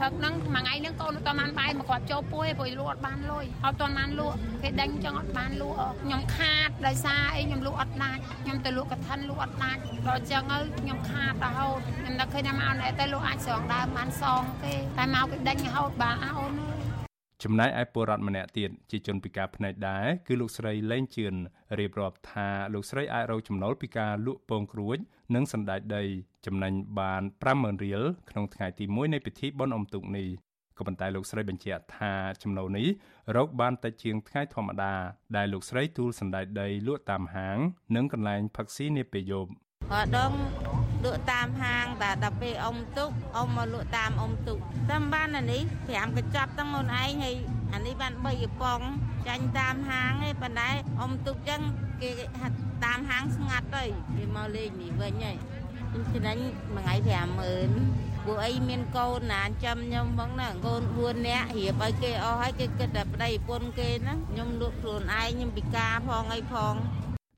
[0.00, 16.52] ព្រឹកហ្នឹងមួយថ្ងៃហ្នឹងកូនអត់តាន់បានបាយមកគាត់ចូលពួយព្រោះលក់អត់បានលុយអត់តាន់បានលក់គេដេញអញ្ចឹងអត់បានលក់ខ្ញុំខាតដោយសារអីខ្ញុំលក់អត់ដាច់ខ្ញុំទៅលក់កឋិនលក់អត់ដាច់ដល់អញ្ចឹងទៅខ្ញុំខាតរហូតខ្ញុំនឹកឃើញថាមកណែទៅលក់អាចស្រងដើមបានសងគេតែមកគេដេញរហូតបាទអូន
[17.44, 21.34] ចំណែកឯពលរដ្ឋម្នាក់ទៀតជាជនពិការភ្នែកដែរគឺលោកស្រីលេងជឿន
[21.78, 24.98] រៀបរាប់ថាលោកស្រីអាចរកចំណូលពីការលក់ពងគ្រួច
[25.34, 26.04] និងសណ្ដែកដី
[26.46, 27.22] ចំណេញបាន
[27.52, 30.28] 50000រៀលក្នុងថ្ងៃទី1នៃពិធីបុណ្យអុំទូកនេះ
[30.78, 32.88] ក៏ប៉ុន្តែលោកស្រីបញ្ជាក់ថាចំណូលនេះ
[33.36, 34.94] រកបានតិចជាងថ្ងៃធម្មតា
[35.36, 37.58] ដែលលោកស្រីទូលសណ្ដែកដីលក់តាមហាង
[37.96, 39.50] និងកន្លែងផឹកស៊ីនាពេលយប់
[39.92, 40.32] ក៏ដង
[41.04, 44.58] លក់តាមហាងតែដល់ពេលអ៊ំទុកអ៊ំមកលក់តាមអ៊ំទុក
[44.90, 47.36] តាមបានអានេះ5កញ្ចប់ទាំងអូនឯងហើយ
[47.74, 48.80] អានេះបាន3កំប៉ុង
[49.28, 51.60] ចាញ់តាមហាងឯងប៉ុន្តែអ៊ំទុកចឹង
[52.02, 52.10] គេ
[52.84, 53.84] តាមហាងស្ងាត់ទៅ
[54.16, 55.36] គេមកលេងនេះវិញហើយ
[56.12, 56.38] ចំណេញ
[56.74, 56.94] មួយថ្ងៃ
[57.58, 66.74] 50000ពួកអីមានកូនណាចាំខ្ញុំហ្មងណាកូន4នាក់រៀបឲ្យគេអស់ហើយគេគិតតែប្តីប្រពន្ធគេណាខ្ញុំលក់ខ្លួនឯងខ្ញុំពិការផងអីផង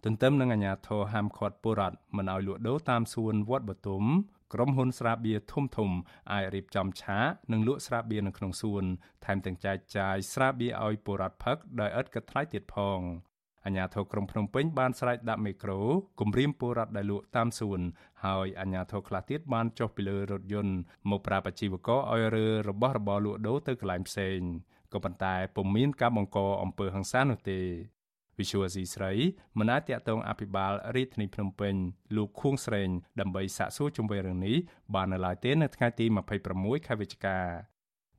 [0.04, 4.04] ទន្ទឹមនឹងអាញាធរហាមឃាត់ពលរដ្ឋមិនឲ្យលក់ដូរតាមសួនវត្តបទុម
[4.54, 5.90] ក្រុមហ៊ុនស្រាបៀរធំធំ
[6.32, 8.84] អាចរៀបចំឆាកនិងលក់ស្រាបៀរនៅក្នុងសួន
[9.24, 13.00] ថែមទាំងចែកចាយស្រាបៀរឲ្យពលរដ្ឋផឹកដោយឥតគិតថ្លៃទៀតផង
[13.64, 15.80] អាជ្ញាធរក្រុងភ្នំពេញបានស្រែកដាក់មេក្រូ
[16.20, 17.80] គម្រាមពលរដ្ឋដែលលក់តាមសួន
[18.24, 20.74] ហើយអាជ្ញាធរខ្លះទៀតបានចុះពីលើរថយន្ត
[21.10, 24.40] មកប្រាប់អាជីវករឲ្យរើរបស់របរលក់ដូរទៅកន្លែងផ្សេង
[24.92, 27.60] ក៏ប៉ុន្តែពុំមានការបង្កអំពើហិង្សានោះទេ
[28.38, 29.12] វិសុវស៊ីស្រី
[29.58, 31.74] មិនអាចតាក់ទងអភិបាលរាជធានីភ្នំពេញ
[32.16, 32.88] លោកខួងស្រេង
[33.20, 34.56] ដើម្បីសាកសួរជុំវិញរឿងនេះ
[34.94, 36.06] បាននៅឡើយទេនៅថ្ងៃទី
[36.46, 37.38] 26ខែវិច្ឆិកា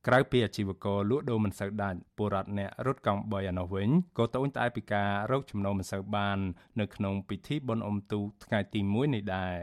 [0.07, 6.37] ក្រៅពីអាជីវករលក់ដូរមិនសូវដាច់ពលរដ្ឋអ្នករត់កង់3ឯនោះវិញក៏ត្អូញត្អែពីការរកចំណូលមិនសូវបាន
[6.79, 9.55] នៅក្នុងពិធីបុណ្យអុំទូកថ្ងៃទី1នេះដែរ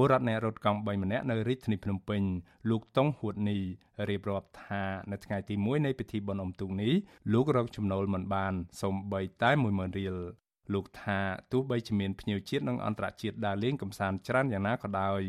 [0.00, 2.22] ពលរដ្ឋអ្នករត់កង់3ម្នាក់នៅរាជធានីភ្នំពេញ
[2.70, 3.58] លោកតុងហួតនី
[4.08, 4.82] រៀបរាប់ថា
[5.12, 6.92] នៅថ្ងៃទី1នៃពិធីបុណ្យអុំទូកនេះ
[7.32, 10.16] លោករកចំណូលមិនបានសូម្បីតែ10000រៀល
[10.74, 11.18] លោកថា
[11.52, 15.20] ទោះបីជាមានភ្ញៀវជាតិនិងអន្តរជាតិដើរលេងកម្សាន្តច្រើនយ៉ាងណាក៏ដោយ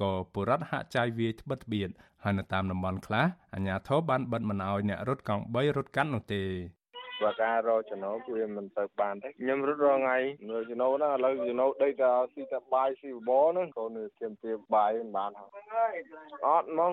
[0.00, 1.90] ក៏ពលរដ្ឋហាក់ចាយវាយត្បិតត្បៀត
[2.24, 6.42] ហើយនៅតាមតំបន់ខ្លះអាជ្ញាធរបានបិទមិនអោយអ្នករត់កង់3រត់កាន់នោះទេ
[7.22, 10.18] បើការរកចំណូលគឺវាមិនទៅបានទេខ្ញុំរត់រងថ្ងៃ
[10.50, 15.50] រកចំណូលណាឥឡូវចំណូលដីតែស៊ីតែបាយស៊ីបបរហ្នឹងកូនខ្ញុំទាបាយមិនបានហើយ
[16.46, 16.92] អត់ហ្មង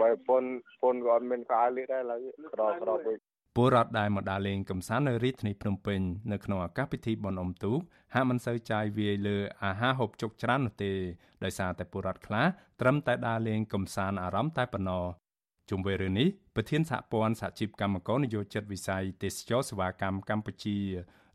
[0.00, 0.44] បើប៉ុន
[0.82, 2.20] ប៉ុនក៏អត់មានកាយលៀកដែរឥឡូវ
[2.54, 3.18] ក្រក្រពេក
[3.56, 6.00] ពលរដ្ឋដែលមកដើរលេងកំសាន្តនៅរាជធានីភ្នំពេញ
[6.32, 7.78] នៅក្នុងឱកាសពិធីបុណ្យអុំទូក
[8.14, 10.92] ហាក់មិនសូវចាយវាយលើអាហារហូបចុកច្រើននោះទេ
[11.44, 12.46] ដោយសារតែពលរដ្ឋខ្លះ
[12.80, 15.04] ត្រឹមតែដើរលេងកំសាន្តអារម្មណ៍តែប៉ុណ្ណោះ
[15.70, 20.78] ជុំវិញរឿងនេះប្រធានសហព័ន្ធសហជីពកម្មករនយោជិតវិស័យទេសចរសេវាកម្មកម្ពុជា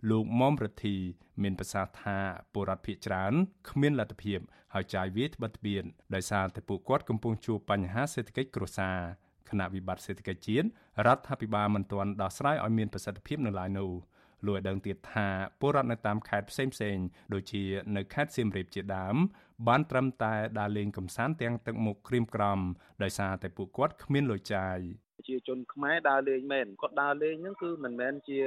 [0.09, 0.95] លោកមុំរទ្ធី
[1.41, 2.17] មានប្រសាសន៍ថា
[2.53, 3.33] ពលរដ្ឋភៀសច្រើន
[3.69, 4.39] គ្មានលទ្ធភាព
[4.73, 5.83] ហើយចាយវាយត្បិតត្បៀន
[6.15, 8.97] ដោយសារតែពួកគាត់កំពុងជួបបញ្ហាសេដ្ឋកិច្ចគ្រួសារ
[9.49, 10.67] គណៈវិបត្តិសេដ្ឋកិច្ចជាតិ
[11.07, 13.91] រដ្ឋាភិបាលមិនទាន់ដោះស្រាយឲ្យមានប្រសិទ្ធភាពនៅឡើយនោះ
[14.45, 15.27] លោកឲ្យដឹងទៀតថា
[15.59, 16.97] ពលរដ្ឋនៅតាមខេត្តផ្សេងផ្សេង
[17.33, 17.63] ដូចជា
[17.95, 19.15] នៅខេត្តសៀមរាបជាដើម
[19.67, 22.59] បានត្រឹមតែដើរលេងកំសាន្តទាំងទឹកមុខក្រៀមក្រំ
[23.03, 24.77] ដោយសារតែពួកគាត់គ្មានលុយចាយ
[25.27, 28.39] ជាជនខ្មែរដើរលេងមែនគាត់ដើរលេងហ្នឹងគឺមិនមែនជា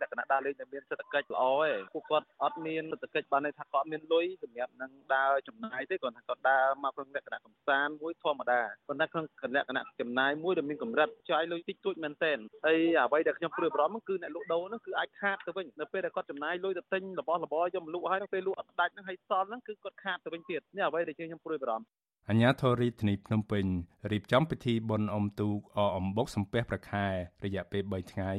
[0.00, 9.24] លក្ខណៈដើរលេងដែលមានសេដ្ឋកិច្ចល្អទេពួកគាត់អត់មានសេដ្ឋកិច្ចបានន័យថាគាត់មានលុយសម្រាប់នឹងដើរចំណាយទេគាត់ថាគាត់ដើរមកក្នុងលក្ខណៈកំសាន្តមួយធម្មតាប៉ុន្តែក្នុង
[9.56, 21.86] លក្ខណៈចំណាយមួយដែលមានកម្រិតចាយលុយតិចតួចមែនទែនហើយអ្វីដែលខ្ញុំព្រួយបារម្ភគឺអ្នកលក់ដូរហ្នឹងគឺអាចខាតទៅវិញនៅពេលដែលគាត់ចំណាយលុយទៅទិញរបស់របរយកមកលក់ហើយនៅពេលលក់អត់ដាច់ហ្នឹងហើយសល់ហ្នឹងគឺគាត់ខាតទៅវិញទៀតនេះអ្វីដែលខ្ញុំព្រួយបារម្ភ
[22.32, 23.64] អញ្ញាធរិទ្ធនីភ្នំពេញ
[24.10, 27.06] រៀបចំពិធីបុណ្យអុំទូកអអំបុកសំពះប្រខែ
[27.44, 28.32] រយៈពេល3ថ្ងៃ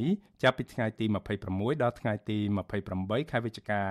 [0.44, 1.06] ចាប់ពីថ្ងៃទី
[1.44, 2.38] 26ដល់ថ្ងៃទី
[2.84, 3.84] 28ខែវិច្ឆិកា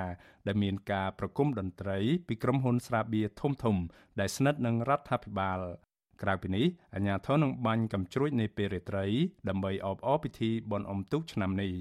[0.47, 3.77] ដែលមានការប្រគំតន្ត្រីពីក្រុមហ៊ុនស្រាបៀរធំធំ
[4.21, 5.61] ដែលស្និទ្ធនឹងរដ្ឋាភិបាល
[6.23, 9.07] ក្រៅពីនេះអញ្ញាធននឹងបាញ់កំជ្រួចនៃពេលរាត្រី
[9.49, 11.73] ដើម្បីអបអរពិធីបុណ្យអុំទូកឆ្នាំនេះ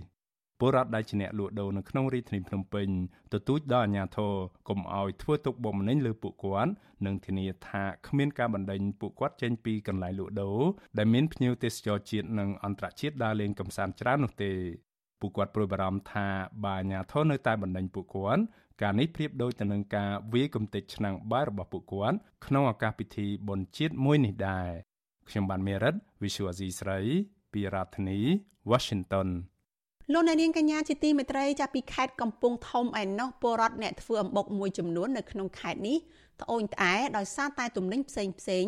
[0.59, 2.87] ពលរដ្ឋដែលជាអ្នកលក់ដូរនៅក្នុងរាជធានីភ្នំពេញ
[3.33, 4.33] ទទូចដល់អាជ្ញាធរ
[4.69, 6.71] កុំឲ្យធ្វើទុកបុកម្នេញលើពួកគាត់
[7.05, 10.59] និងធានាថាគ្មានការបណ្តេញពួកគាត់ចេញពីកន្លែងលក់ដូរ
[10.97, 14.51] ដែលមានភ្ញៀវទេសចរជាតិនិងអន្តរជាតិដើរលេងកម្សាន្តច្រើននោះទេ
[15.19, 16.27] ពួកគាត់ព្រួយបារម្ភថា
[16.63, 18.43] បើអាជ្ញាធរនៅតែបណ្តេញពួកគាត់
[18.81, 24.69] ការនេះប្រៀបដូចទៅនឹងការវាយកំទេចឆ្នាំងបាយរបស់ពួកគាត់ក្នុងឱកាសពិធីបុណ្យជាតិមួយនេះដែរ
[25.29, 26.99] ខ្ញុំបានមេរិត Visual Asia ស្រី
[27.53, 28.19] ពីរដ្ឋធានី
[28.71, 29.29] Washington
[30.13, 35.97] លោកអ្នកនាងកញ្ញាជាទីមេត្រីចាប់ពីខេត្តកំពង់ធំឯណោះពលរដ្ឋអ្នកធ្វើអំបុកមួយចំនួននៅក្នុងខេត្តនេះ
[36.41, 38.65] ត្អូញត្អែដោយសារតែទំនិញផ្សេងផ្សេង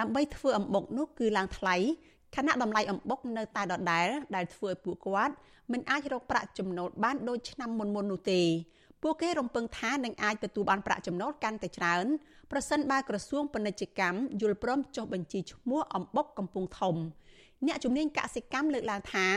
[0.00, 1.76] ដើម្បីធ្វើអំបុកនោះគឺឡើងថ្លៃ
[2.36, 5.34] ខណៈតម្លៃអំបុកនៅតែដដែលដែលធ្វើឲ្យពួកគាត់
[5.72, 8.42] មិនអាចរកប្រាក់ចំណូលបានដូចឆ្នាំមុនមុននោះទេ
[9.02, 12.06] ពួកគេរំពឹងថានឹងអាចទទួលបានប្រាក់ចំណូលកាន់តែច្រើន
[12.50, 16.96] ប្រសិនបើក្រសួងពាណិជ្ជកម្មយល់ព្រមចុះបញ្ជីឈ្មោះអំបុកកំពង់ធំ
[17.66, 19.28] អ្នកជំនាញកសិកម្មលើកឡើងថា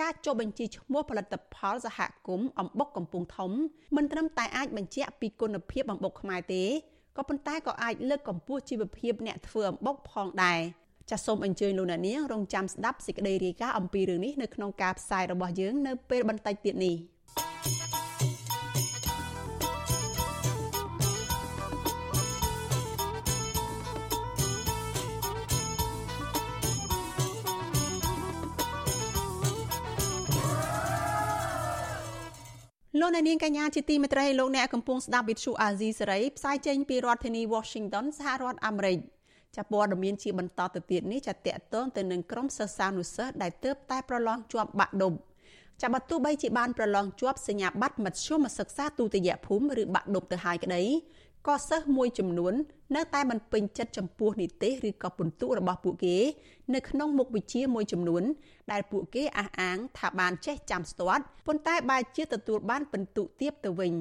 [0.00, 3.50] ការចុះបញ្ជីឈ្មោះផលិតផលសហគមន៍អំបុកកំពង់ធំ
[3.96, 6.64] មិនត្រឹមតែអាចបញ្ជាក់ពីគុណភាពអំបុកខ្មែរទេ
[7.16, 10.60] ក៏ប៉ុន្តែក៏អាចលើកកម្ពស់ជីវភាពអ្នកធ្វើអំបុកផងដែរ
[11.10, 17.87] ចាសសូមអញ្ជើញលោកអ្នកនាងរងចាំស្ដាប់សេចក្តីរាយការណ៍អំពីរឿងនេះនៅក្នុងការផ្សាយរបស់យើងនៅពេលបន្តិចទៀតនេះ
[33.00, 38.98] លោកអ្នកនាងកញ្ញាជាទីមេត្រីលោកអ្នកកំពុងស្ដាប់វិទ្យុអាស៊ីសេរីផ្សាយចេញពីរដ្ឋធានី Washington សហរដ្ឋអាមេរិក
[39.56, 45.12] ចាព័ត៌មានជាបន្តទៅទៀតនេះចាតកតងទៅនឹងក្រុមសិស្សានុសិស្សដែលទើបតែប្រឡងជាប់បាក់ឌុប
[45.82, 50.82] ចាបើទោះបីជាបានប្រឡងជាប់សញ្ញាបត្រមធ្យមសិក្សាទូទៅយភូមិឬបាក់ឌុបទៅហើយក្តី
[51.46, 52.54] ក៏សិស្សមួយចំនួន
[52.96, 56.16] នៅតែមិនពេញចិត្តចំពោះនីតិឬក៏ពិន្ទុរបស់ពួកគេ
[56.74, 58.22] នៅក្នុងមុខវិជ្ជាមួយចំនួន
[58.72, 63.92] ដែលពួកគេអះអាងថាបានចេះចាំស្ទាត់ប៉ុន្តែបែរជាទទួលបានពិន្ទុទាបទៅវិញ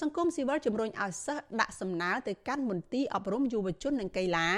[0.00, 4.48] សង្គមស៊ីវិលជំរុញឲ្យសិស្សដាក់សំណើទៅកាន់មន្ទីរអប់រំយុវជននិងកីឡា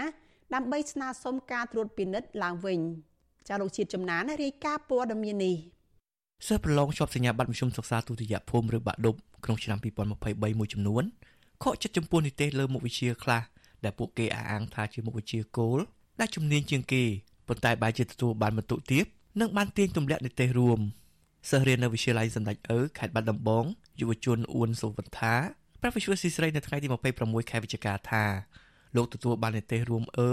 [0.54, 2.80] ដើម្បីស្នើសុំការត្រួតពិនិត្យឡើងវិញ
[3.48, 5.56] ចាលោកជាតិចំណានរាយការណ៍ព័ត៌មាននេះ
[6.46, 9.14] សិស្សប្រឡងជាប់សញ្ញាបត្រមធ្យមសិក្សាទុតិយភូមិឬបាក់ឌុប
[9.44, 9.78] ក្នុងឆ្នាំ
[10.18, 11.04] 2023មួយចំនួន
[11.62, 13.42] ខកចិត្តចំពោះនិទេសលើមុខវិជ្ជាខ្លះ
[13.84, 15.78] ដែលពួកគេអះអាងថាជាមុខវិជ្ជាគោល
[16.20, 17.04] ដែលជំនាញជាងគេ
[17.48, 19.04] ប៉ុន្តែបែរជាទទួលបានបន្ទុកទាប
[19.40, 20.80] និងបានទាញទម្លាក់និទេសរួម
[21.50, 23.64] សិស្សរៀននៅវិទ្យាល័យសម្ដេចអឺខេត្តបាត់ដំបង
[24.00, 25.34] យុវជនអ៊ួនសុវណ្ថា
[25.80, 28.24] ប្រាប់វិទ្យុស៊ីស្រីនៅថ្ងៃទី26ខែវិច្ឆិកាថា
[28.96, 30.30] លោកទទួលបាននិទេសរួមអឺ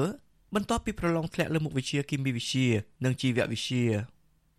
[0.55, 2.67] បន្ទាប់ពីប្រឡងធ្លាក់លើមុខវិជ្ជាគីមីវិទ្យា
[3.05, 3.85] និងជីវវិទ្យា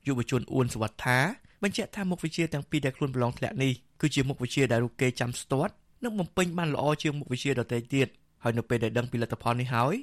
[0.07, 1.19] យុវជនអ៊ួនសុវត្ថា
[1.63, 8.09] បញ្ជាក់ថាមុខវិជ្ជាទាំងពីរដែលខ្លួនប្រឡងធ្លាក់នេះគឺជាមុខវិជ្ជាដែលរូបគេចាំស្ទាត់ និងបំពេញបានល្អជាងមុខវិជ្ជាដទៃទៀត
[8.43, 9.95] ហើយនៅពេលដែលដឹងពីលទ្ធផលនេះហើយ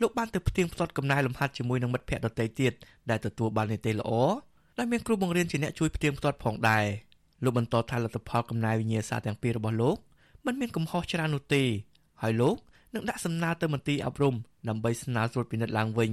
[0.00, 2.72] លោកបានទៅផ្ទៀងផ្ទាត់កំណែលំហាត់ជាមួយនឹងមិត្តភ័ក្តិដទៃទៀត
[3.10, 4.12] ដែលទទួលបាននីតិល្អ
[4.78, 6.84] ដែលមានគ្រូបង្រៀនជាអ្នកជួយផ្ទៀងផ្ទាត់ផងដែរ
[7.44, 9.96] លោកបន្តថាលទ្ធផលកំណែវិញ្ញាសាទាំងពីររបស់លោក
[10.46, 11.62] មិនមានកំហុសច្រើននោះទេ
[12.22, 12.56] ហើយលោក
[12.94, 14.34] នឹងដាក់សំណើទៅមន្ទីរអប់រំ
[14.68, 16.10] ដើម្បីស្នើត្រួតពិនិត្យឡើងវិញ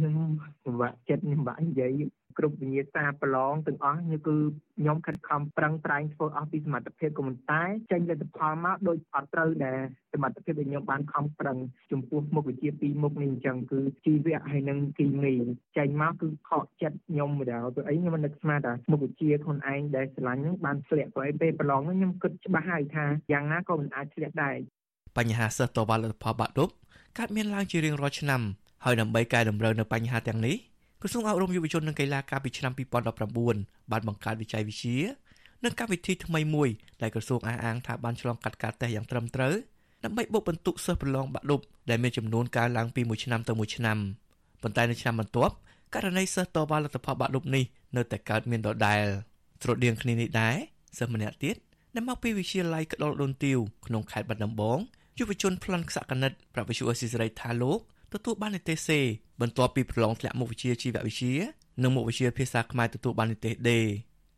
[0.00, 0.30] ខ្ញុំ
[0.64, 2.02] ពិបាកចិត្តខ្ញុំពិបាកនិយាយ
[2.38, 4.36] គ្រប់វិញ្ញាសាប្រឡងទាំងអស់នេះគឺ
[4.78, 9.78] ខ្ញុំខិតខំប្រឹងប្រែងធ្វើអស់ពីសមត្ថភាពក៏ប៉ុន្តែចេញលទ្ធផលមកដូចអត់ត្រូវដែល
[10.12, 11.58] សមត្ថភាពដែលខ្ញុំបានខំប្រឹង
[11.92, 15.34] ចំពោះមុខវិជ្ជាពីរមុខនេះអញ្ចឹងគឺជីវៈហើយនិងគីមី
[15.76, 24.56] ចេញមកគឺខកចិត្តខ្ញុំម្ដងទៅអីខ្ញុំមិននឹកស្មានថាមុខវិជ្ជាខ្លួនឯងដែលស្រឡាញ់ហ្នឹងបានធ្លាក់ទៅអីពេលប្រឡងហ្នឹងខ្ញុំគិតច្បាស់ហើយថាយ៉ាងណាក៏មិនអាចធ្លាក់ដែរ
[25.18, 26.68] បញ្ហាសិស្សតវ៉ាលទ្ធផលបាក់ឌុប
[27.18, 28.42] កើតមានឡើងជារៀងរាល់ឆ្នាំ
[28.84, 30.56] ហើយដើម្បីកែតម្រូវនៅបញ្ហាទាំងនេះ
[31.00, 32.72] ក្រសួងអប់រំយុវជននិងកីឡាកាលពីឆ្នាំ
[33.32, 34.98] 2019បានបង្កើតវិច័យវិទ្យា
[35.64, 36.68] និងកម្មវិធីថ្មីមួយ
[37.02, 39.54] ដែលក្រសួងអះអាងថាបានឆ្លងកាត់ការតេស្តយ៉ាងត្រឹមត្រូវ
[40.04, 43.98] ដើម្បីបុកបន្ទុកសិស្សប្រឡងបាក់ឌុបដែលមានចំនួនកើនឡើងពីមួយឆ្នាំទៅមួយឆ្នាំ
[44.62, 45.54] ប៉ុន្តែនៅឆ្នាំបន្ទាប់
[45.94, 47.64] ករណីសិស្សតវ៉ាលទ្ធផលបាក់ឌុបនេះ
[47.96, 49.04] នៅតែកើតមានដដែល
[49.62, 50.56] ស្រដៀងគ្នានេះដែរ
[50.98, 51.56] សិស្សម្នាក់ទៀត
[51.94, 54.78] ដែលមកពីវិទ្យាល័យក្តុលដូនទាវក្នុងខេត្តបាត់ដំបង
[55.18, 57.80] យុវជនប្លន់ខ្សាក់កណិតប្រាប់វិទ្យុអេស៊ីសរ៉ៃថាលោក
[58.14, 59.00] ទទួលបាននិទេសសេ
[59.40, 61.34] បន្ទាប់ពីប្រឡងធ្លាក់មុខវិជ្ជាជីវវិទ្យា
[61.82, 63.80] និងមុខវិជ្ជាភាសាខ្មែរទទួលបាននិទេសដេ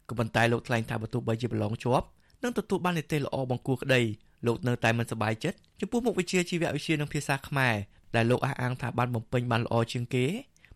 [0.09, 2.07] ក៏ប៉ុន្តែលោកថ្លែងថាបើទោះបីជាប្រឡងជាប់
[2.43, 4.01] និងទទួលបាននិទេសល្អបង្គួរក្តី
[4.47, 7.75] លោកនៅតែមិនសប្បាយចិត្តចំពោះមុខវិជ្ជាជីវវិទ្យានិងភាសាខ្មែរ
[8.17, 10.27] ដែលលោកអះអាងថាបានបំពេញបានល្អជាងគេ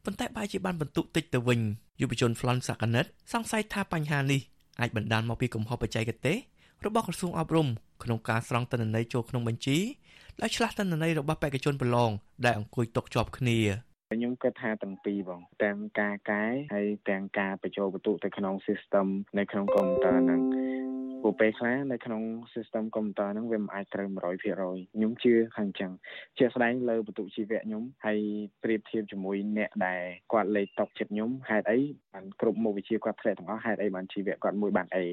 [0.04, 1.60] ប៉ុន្តែបែរជាបានបន្ទុកតិចទៅវិញ
[2.00, 4.40] យុវជនប្លន់សាកណិតសង្ស័យថាបញ្ហានេះ
[4.80, 6.36] អាចបណ្ដាលមកពីកំហុសបច្ចេកទេស
[6.86, 7.68] របស់ក្រសួងអប់រំ
[8.02, 9.78] ក្នុងការស្រង់ទិន្នន័យចូលក្នុងបញ្ជី
[10.42, 12.10] ដោយឆ្លាស់ទិន្នន័យរបស់បេក្ខជនប្រឡង
[12.44, 13.58] ដែលអង្គុយຕົកជាប់គ្នា
[14.14, 19.06] ខ្ញុំគិតថាទាំងពីរបងទាំងការកែហើយទាំងការបញ្ចូលបន្ទុកទៅក្នុង system
[19.38, 20.40] នៅក្នុងកុំព្យូទ័រហ្នឹង
[21.22, 22.22] ព្រោះពេលខ្លះនៅក្នុង
[22.54, 25.90] system កុំព្យូទ័រហ្នឹងវាមិនអាចត្រូវ100%ខ្ញុំជឿខាងចឹង
[26.38, 28.18] ជាក់ស្ដែងលើបន្ទុកជីវៈខ្ញុំហើយ
[28.62, 31.78] ប្រៀបធៀបជាមួយអ្នកដែលគាត់លេខតុកចិត្តខ្ញុំហេតុអី
[32.12, 35.06] បានគ្រប់មុខវិជ្ជាគាត់ធ្លាក់ទាំងអស់ហេតុអីបានជីវៈគាត់មួយបានអេ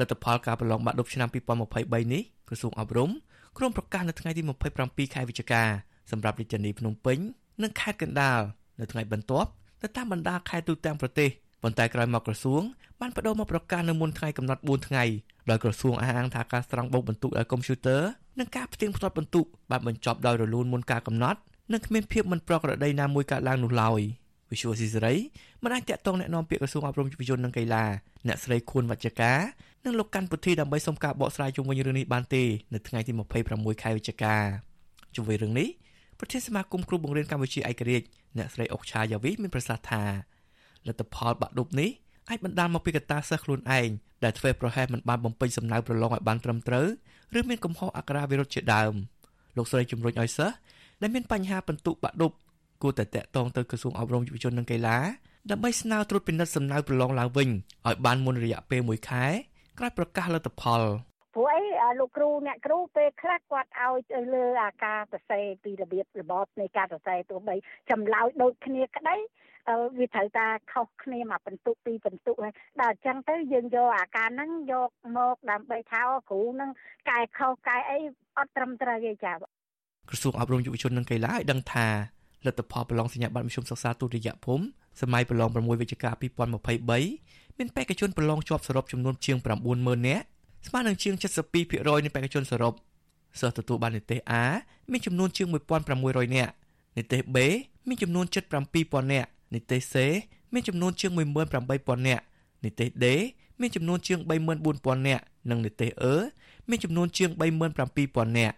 [0.00, 3.10] លទ្ធផលការប្រឡងបាក់ឌុបឆ្នាំ2023នេះក្រសួងអប់រំ
[3.57, 4.41] ក្រុមប្រកាសនៅថ្ងៃទី
[4.79, 5.63] 27ខែវិច្ឆិកា
[6.11, 7.17] សម្រាប់រាជធានីភ្នំពេញ
[7.63, 8.39] និងខេត្តកណ្ដាល
[8.79, 9.49] នៅថ្ងៃបន្ទាប់
[9.81, 11.29] ទៅតាមបណ្ដាខេត្តទូទាំងប្រទេស
[11.63, 12.61] ប៉ុន្តែក្រោយមកក្រសួង
[13.01, 15.03] បានបដូរមកប្រកាសនៅមុនថ្ងៃកំណត់4ថ្ងៃ
[15.49, 18.01] ដោយក្រសួងអះអាងថាការស្រង់បូកបន្ទុកដោយកុំព្យូទ័រ
[18.39, 21.39] និងការផ្ទៀងផ្ទាត់បន្ទុកបានបញ្ចប់ដោយរលូនមុនការកំណត់
[21.71, 24.01] និងគ្មានភាពមិនប្រក្រតីណាមួយកើតឡើងនោះឡើយ
[24.51, 25.15] វិសុវស៊ីសេរី
[25.63, 27.85] មិនអាចតាក់ទងแนะនាំពាក្យក្រសួងអប់រំយុវជននិងកីឡា
[28.27, 29.33] អ្នកស្រីខួនវច្ចកា
[29.84, 32.42] និងលោកកាន់ពុធីដើម្បីសុំការបកស្រាយជុំវិញរឿងនេះបានទេ
[32.74, 33.12] នៅថ្ងៃទី
[33.46, 34.34] 26ខែវិច្ឆិកា
[35.14, 35.68] ជុំវិញរឿងនេះ
[36.18, 38.06] ប្រធានសមាគមគ្រូបង្រៀនកម្ពុជាឯករាជ្យ
[38.38, 40.02] អ្នកស្រីអុកឆាយ៉ាវីមានប្រសាសន៍ថា
[40.86, 41.90] លទ្ធផលបាក់ឌុបនេះ
[42.28, 43.88] អាចបណ្ដាលមកពីកត្តាសិស្សខ្លួនឯង
[44.24, 46.86] ដែលធ្វើប្រហែសមិនបានបំពេញសំណើប្រឡងឲ្យបានត្រឹមត្រូវ
[47.38, 48.92] ឬមានកំហុសអក្ខរាវិរុទ្ធជាដើម
[49.56, 50.56] លោកស្រីជំរុញឲ្យសិស្ស
[51.02, 52.32] ដែលមានបញ្ហាបន្ទុកបាក់ឌុប
[52.82, 54.98] គួរតែតាក់ទងទៅក្រសួងអប់រំយុវជននិងកីឡា
[55.50, 57.48] ដើម្បីស្នើត្រួតពិនិត្យសំណើប្រឡងឡើងវិញ
[57.86, 59.26] ឲ្យបានមុនរយៈពេល1ខែ
[59.78, 60.82] ក្រោយប្រកាសលទ្ធផល
[61.34, 67.56] ព្រោះអីលោកគ្រូអ្នកគ្រូពេលខ្លះគាត់ឲ្យទៅលើអាការសរសេរពីរបៀបរបបនៃការសរសេរទោះបី
[67.90, 69.16] ចម្លើយដូចគ្នាក្តី
[69.98, 76.70] វាត្រូវតាខុសគ្នាមកបន្ទុកពីបន្ទុកហើយដល់អញ្ចឹងទៅយើងយកអាការហ្នឹងយកមកដើម្បីថាគ្រូហ្នឹង
[77.10, 77.98] កែខុសកែអី
[78.38, 79.36] អត់ត្រឹមត្រូវទេចា៎
[80.08, 81.86] ក្រសួងអប់រំយុវជននិងកីឡាឲ្យដឹងថា
[82.46, 84.64] លទ្ធផលប្រឡងសញ្ញាបត្រមធ្យមសិក្សាទុតិយភូមិ
[85.00, 86.10] សម័យប្រឡង6វិច្ឆិកា
[86.80, 89.36] 2023 មានបេក្ខជនប្រឡងជាប់សរុបចំនួនជាង
[89.72, 90.24] 90000នាក់
[90.66, 91.14] ស្មើនឹងជាង
[91.60, 92.74] 72%នៃបេក្ខជនសរុប
[93.40, 94.42] សិស្សទទួលបាននិទេស A
[94.90, 95.46] មានចំនួនជាង
[95.92, 96.52] 1600នាក់
[96.96, 97.36] និទេស B
[97.88, 98.24] មានចំនួន
[98.68, 99.94] 77000នាក់និទេស C
[100.52, 102.24] មានចំនួនជាង18000នាក់
[102.64, 103.06] និទេស D
[103.60, 106.14] មានចំនួនជាង34000នាក់និងនិទេស E
[106.68, 107.30] មានចំនួនជាង
[107.88, 108.54] 37000នាក់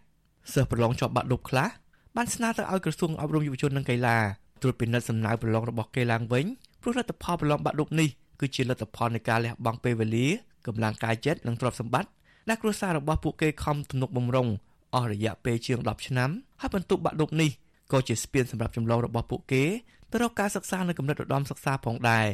[0.53, 1.69] សិស្សប្រឡងជាប់បាក់ឌុបខ្លះ
[2.17, 4.17] បានស្នើទៅឲ្យក្រសួងអប់រំយុវជននិងកីឡា
[4.63, 6.45] ត្រួតពិនិត្យសំណើប្រឡងរបស់គេឡើងវិញ
[6.83, 8.11] ព្រោះលទ្ធផលប្រឡងបាក់ឌុបនេះ
[8.41, 10.27] គឺជាលទ្ធផលនៃការលះបង់ពេលវេលា
[10.67, 12.11] កម្លាំងកាយចិត្តនិងទ្រព្យសម្បត្តិ
[12.49, 14.49] ដែលគ្រួសាររបស់ពួកគេខំទំនុកបំរុង
[14.95, 16.31] អស់រយៈពេលជាង10ឆ្នាំ
[16.61, 17.51] ហើយបន្ទុកបាក់ឌុបនេះ
[17.93, 19.65] ក៏ជាស្ពានសម្រាប់ចម្លងរបស់ពួកគេ
[20.11, 22.27] ទៅរកការសិក្សានៅកម្រិតឧត្តមសិក្សាផងដែរ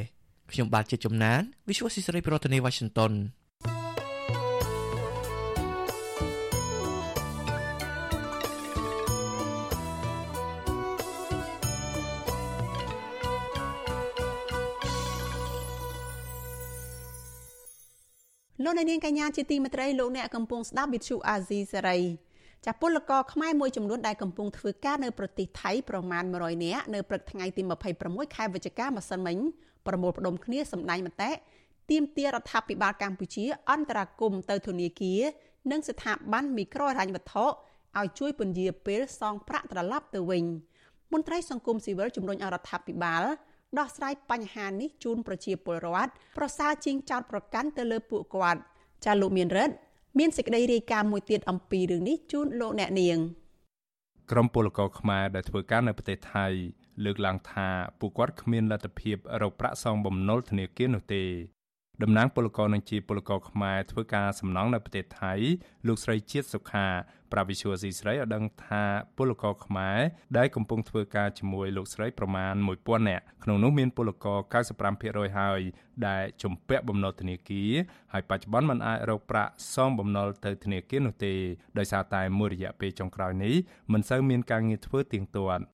[0.53, 3.12] ខ្ញុំបាទជាជំនាញ Visual Society ប្រធានាទី Washington
[18.64, 21.98] លោកនាងកញ្ញាជាទីមេត្រីលោកអ្នកកំពុងស្ដាប់វិទ្យុអាស៊ីសេរី
[22.66, 27.62] ចាពលករខ្មែរមួយចំនួនដែលកំពុងធ្វើការនៅប្រទេសថៃប្រមាណ100នាក់នៅព្រឹកថ្ងៃទី
[27.98, 29.36] 26ខែវិច្ឆិកាម្សិលមិញ
[29.86, 31.30] ប្រមូលផ្ដុំគ្នាសម្ដែងមតិ
[31.90, 35.20] ទាមទាររដ្ឋាភិបាលកម្ពុជា អន្តរាគមទៅធនាគារ
[35.70, 37.46] និងស្ថាប័នមីក្រូហិរញ្ញវត្ថុ
[37.98, 40.44] ឲ្យជួយពន្យាពេលសងប្រាក់ត្រឡប់ទៅវិញ
[41.12, 43.24] មន្ត្រីសង្គមស៊ីវិលជំរុញអរដ្ឋាភិបាល
[43.78, 48.60] ដោះស្រាយបញ្ហានេះជូនប្រជាពលរដ្ឋប្រសើរជាងចោតប្រកាន់ទៅលើពួកគាត់
[49.04, 49.74] ចាលោកមានរិទ្ធ
[50.18, 53.18] មានសេចក្តីរាយការណ៍មួយទៀតអំពីរឿងនេះជូនលោកអ្នកនាង
[54.30, 56.46] ក្រមពលករខ្មែរដែលធ្វើការនៅប្រទេសថៃ
[57.04, 57.68] លើកឡើងថា
[58.00, 61.22] ពួកគាត់គ្មានលទ្ធភាពរកប្រាក់សងបំណុលធនាគារនោះទេ
[62.03, 65.32] តំណាងពលករនិងជាពលករខ្មែរធ្វើការសំណង់នៅប្រទេសថៃ
[65.86, 66.86] លោកស្រីជាតិសុខា
[67.32, 68.84] ប្រាវិសុវស៊ីស្រីឲ្យដឹងថា
[69.16, 69.98] ពលករខ្មែរ
[70.38, 74.38] ដែលកំពុងធ្វើការជាមួយលោកស្រីប្រមាណ1000នាក់ក្នុងនោះមានពលករ
[74.88, 75.61] 95%ហើយ
[76.09, 77.72] ដែលជំពាក់បំណុលធនាគារ
[78.12, 81.34] ហើយបច្ចុប្បន្នមិនអាចរកប្រាក់សងបំណុលទៅធនាគារនោះទេ
[81.78, 83.55] ដោយសារតែមួយរយៈពេលចុងក្រោយនេះ
[83.92, 85.64] មិនសូវមានការងារធ្វើទៀងទាត់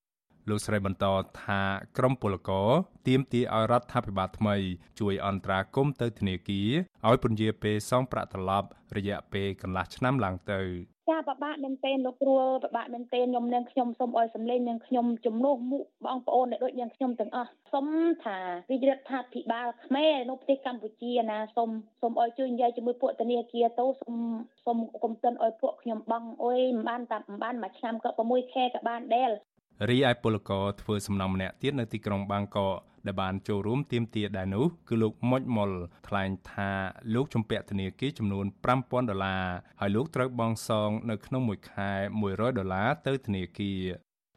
[0.51, 1.07] លោកស្រីបន្ត
[1.42, 1.61] ថា
[1.99, 2.68] ក្រមពលករ
[3.09, 4.57] ទាមទារឲ្យរដ្ឋាភិបាលថ្មី
[5.01, 6.70] ជួយអន្តរាគមន៍ទៅធនាគារ
[7.09, 10.61] ឲ្យពន្យាពេលសងប្រាក់ត្រឡប់រយៈពេលកន្លះឆ្នាំឡើងទៅ
[11.09, 17.86] ចាបបាក់មែនទែនលោកគ្រូបបាក់មែនទែនខ្ញុំនឹងខ្ញុំសូមឲ្យសម្លេងនឹងខ្ញុំជំនួសមុខបងប្អូនដែលដូចយ៉ាងខ្ញុំទាំងអស់សូម
[18.24, 18.38] ថា
[18.70, 21.70] រាជរដ្ឋាភិបាលខ្មែរនៅប្រទេសកម្ពុជាណាសូម
[22.01, 24.16] សូមឲ្យជួយនិយាយជាមួយពួកធនាគារទៅសូម
[24.64, 29.30] សូមកុំទិនឲ្យពួកខ្ញុំបងអុយមិនបានតាមិនបានមួយឆ្នាំក៏6ខែក៏បានដែរ
[29.89, 35.70] រីឯពលករធ្វើសំណងម្នាក់ទៀតនៅទីក្រុងបាងកកដែលបានចូលរួមទាមទារដែរនោះគឺលោកមុចមុល
[36.09, 36.70] ថ្លែងថា
[37.14, 38.47] លោកជំពាក់ធនាគារចំនួន
[38.77, 39.45] 5000ដុល្លារ
[39.81, 41.91] ហើយលោកត្រូវបង់សងនៅក្នុងមួយខែ
[42.24, 43.81] 100ដុល្លារទៅធនាគារ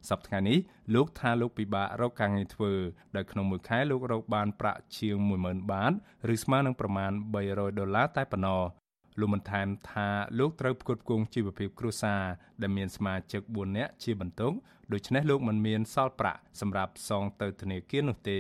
[0.10, 0.58] សប្តាហ៍នេះ
[0.94, 2.74] លោកថាលោកពិបាករកការងារធ្វើ
[3.16, 5.16] ដោយក្នុងមួយខែលោករកបានប្រាក់ជាង
[5.46, 5.94] 10000បាត
[6.34, 7.12] ឬស្មើនឹងប្រមាណ
[7.46, 8.64] 300ដុល្លារតែប៉ុណ្ណោះ
[9.20, 10.08] លោកបានថែមថា
[10.40, 12.22] លោកត្រូវផ្គត់ផ្គង់ជីវភាពគ្រួសារ
[12.62, 14.54] ដែលមានសមាជិក4នាក់ជាបន្ទុក
[14.94, 18.40] ដូច្នេះលោកមិនមានសល់ប្រាក់សម្រាប់សងទៅធនាគារនោះទេ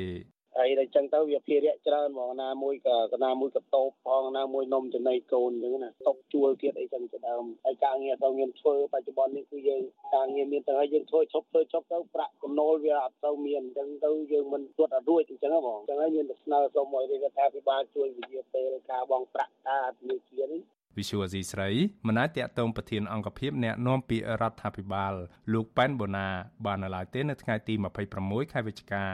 [0.59, 9.81] ហើយដល់ចឹងទៅវាភារៈច្រើនហ្មងណាមួយក៏កណាមួយក៏តោបផងណាមួយនំចំណីកូនអញ្ចឹងណាតបជួលទៀតអីចឹងជាដើមហើយការងារទៅមានធ្វើបច្ចុប្បន្ននេះគឺយើង
[10.15, 20.61] ការងារមានទៅហើយយើងធ្វើឈប់ធ្វើឈប់ទៅប្រាក់ចំណូលវាអត់ទៅមានអញ្ចឹងទៅយើងមិនទួតអត់រួចអញ្ចឹងហ្មងអញ្ចឹងហើយមានតែស្នើសុំឲ្យរដ្ឋាភិបាលជួយវិជាពេលការបងប្រាក់ការធនាគារនេះ
[20.97, 21.69] វិសុវអាស៊ីស្រី
[22.07, 25.13] មិនអាចតាក់ទងប្រធានអង្គភិបអ្នកនាំពាក្យរដ្ឋាភិបាល
[25.53, 26.27] លោកប៉ែនបូណា
[26.65, 27.73] បាននៅឡើយទេនៅថ្ងៃទី
[28.13, 29.05] 26ខែវិច្ឆិកា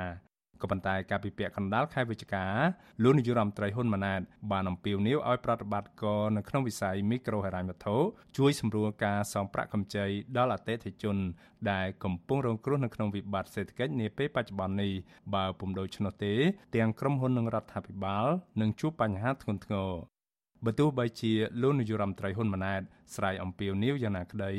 [0.61, 2.45] ក៏ប៉ុន្តែការពិភាក្សាកណ្ដាលខែវិច្ឆិកា
[3.03, 7.97] លោកនាយរដ្ឋមន្ត្រីហ៊ុនម៉ាណែតបានអំពាវនាវឲ្យប្រតិបត្តិការនៅក្នុងវិស័យមីក្រូហិរញ្ញវត្ថុ
[8.37, 10.05] ជួយសម្រួលការសងប្រាក់កម្ចី
[10.37, 11.17] ដល់អតិថិជន
[11.71, 14.93] ដែលកំពុងរងគ្រោះនៅក្នុងវិបត្តិសេដ្ឋកិច្ចនាពេលបច្ចុប្បន្ននេះ
[15.35, 16.33] បើពុំដូច្នោះទេ
[16.75, 18.25] ទាំងក្រុមហ៊ុននិងរដ្ឋាភិបាល
[18.61, 20.14] នឹងជួបបញ្ហាធ្ងន់ធ្ងរ
[20.63, 21.31] បើទោះបីជា
[21.61, 22.81] លោកនាយរដ្ឋមន្ត្រីហ៊ុនម៉ាណែត
[23.15, 24.51] ស្រ័យអំពាវនាវយ៉ាងណាក្តី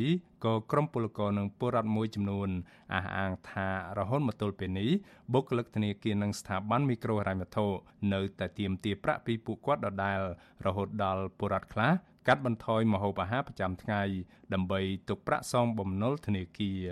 [0.45, 2.49] ក៏ក្រុមពលករនិងពលរដ្ឋមួយចំនួន
[2.95, 3.69] អះអាងថា
[3.99, 4.91] រហូតមកទល់ពេលនេះ
[5.33, 7.67] បុគ្គលិកធនាគារនិងស្ថាប័នមីក្រូហិរញ្ញវត្ថុ
[8.13, 10.21] នៅតែទាមទារប្រាក់ពីពួកគាត់ដដែល
[10.67, 11.91] រហូតដល់ពលរដ្ឋខ្លះ
[12.29, 14.03] កាត់បន្ថយម្ហូបអាហារប្រចាំថ្ងៃ
[14.55, 16.83] ដើម្បីទុកប្រាក់សងបំណុលធនាគារ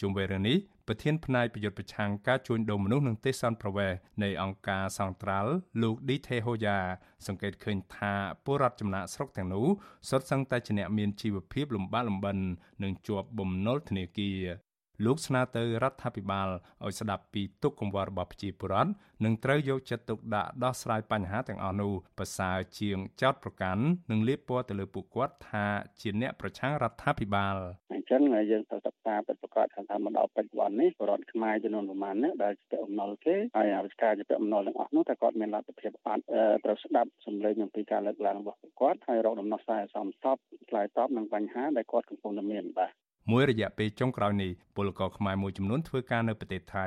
[0.00, 0.58] ជុំវិញរឿងនេះ
[0.90, 6.78] ប្រធានផ្នែកប្រយុទ្ធប្រឆាំងការជួញដូរមនុស្សនិងទេសន្តប្រវេសនៃអង្គការសង្ត្រាល់លោកឌីថេហូយ៉ា
[7.26, 8.12] សង្កេតឃើញថា
[8.44, 9.66] ពលរដ្ឋចំណាក់ស្រុកទាំងនោះ
[10.08, 12.36] សុទ្ធសឹងតែជាអ្នកមានជីវភាពលំបាកលំបិន
[12.82, 14.67] និងជាប់បំណុលធនាគារ
[15.04, 16.48] លោកស្នើទៅរដ្ឋាភិបាល
[16.84, 18.90] ឲ្យស្ដាប់ពីទុកកង្វល់របស់ប្រជាពលរដ្ឋ
[19.24, 25.66] និងត្រូវយកចិត្តទុកដាក់ដោះស្រាយបញ្ហាទាំងអស់នោះប្រសើរជាងចោតប្រកាន់និងលាបពណ៌ទៅលើពួកគាត់ថា
[26.00, 27.56] ជាអ្នកប្រឆាំងរដ្ឋាភិបាល
[27.94, 36.22] អញ្ចឹងយើងត្រូវសិក្សាពិតប្រាកដថាមកដល់បច្ចុប្បន្ននេះរដ្ឋខ្មែរចំនួនប្រមាណនេះដែលជាអំណុលគេហើយអាវិការជាអំណុលទាំងអស់នោះតែគាត់មានលទ្ធភាពអត់
[36.64, 40.36] ត្រូវស្ដាប់សម្លេងអំពីការលើកឡើងរបស់គាត់ហើយរកដំណោះស្រាយសមស្រប
[40.68, 42.92] ឆ្លើយតបនឹងបញ្ហាដែលគាត់កំពុងតែមានបាទ
[43.32, 46.86] មួយរយៈពេលចុងក្រោយនេះពលករខ្មែរមួយចំនួនធ្វើការនៅប្រទេសថៃ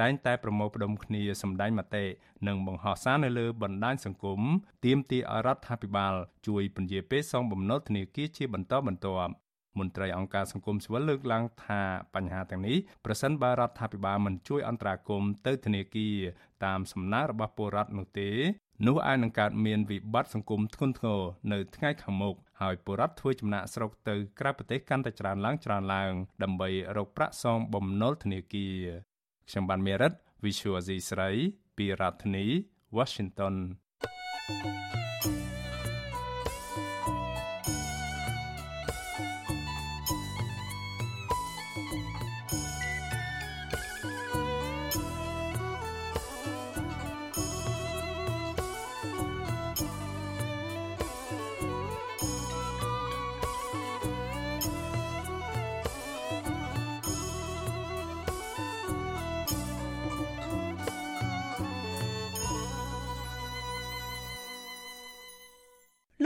[0.00, 2.04] តែងតែប្រមូលផ្ដុំគ្នាសម្ដែងមតិ
[2.46, 4.40] និងបង្ហោះសារនៅលើបណ្ដាញសង្គម
[4.84, 6.14] ទាមទារឲ្យរដ្ឋាភិបាល
[6.46, 9.32] ជួយពន្យាពេលសងបំណុលធនាគារជាបន្តបន្ទាប់
[9.78, 11.80] មន្ត្រីអង្គការសង្គមស៊ីវិលលើកឡើងថា
[12.14, 16.16] បញ្ហាទាំងនេះប្រសិនបើរដ្ឋាភិបាលមិនជួយអន្តរាគមន៍ទៅធនាគារ
[16.64, 18.30] តាមសំណើរបស់ពលរដ្ឋនោះទេ
[18.84, 21.20] នោះអាចនឹងកើតមានវិបត្តិសង្គមធ្ងន់ធ្ងរ
[21.52, 26.12] នៅថ្ងៃខាងមុខហើយពលរដ្ឋធ្វើចំណាក់ស្រុកទៅក្រៅប្រទេសកាន់តែច្រើនឡើងច្រើនឡើង
[26.42, 28.76] ដើម្បីរកប្រាក់សងបំណុលធនាគារ
[29.48, 30.12] ខ្ញុំបានមេរិត
[30.44, 31.30] Visual Asia ស្រី
[31.76, 32.44] ពីរដ្ឋធានី
[32.96, 33.54] Washington
[34.48, 35.05] thank you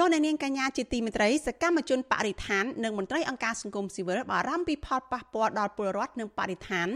[0.03, 6.89] លោកអ្នកនាងកញ្ញាជាទីមេត្រីសកម្មជនបរិស្ថាននិងមន្ត្រីអង្គការសង្គមស៊ីវិលបារម្ភពីផលប៉ះពាល់ដល់ពលរដ្ឋនិងបរិស្ថាន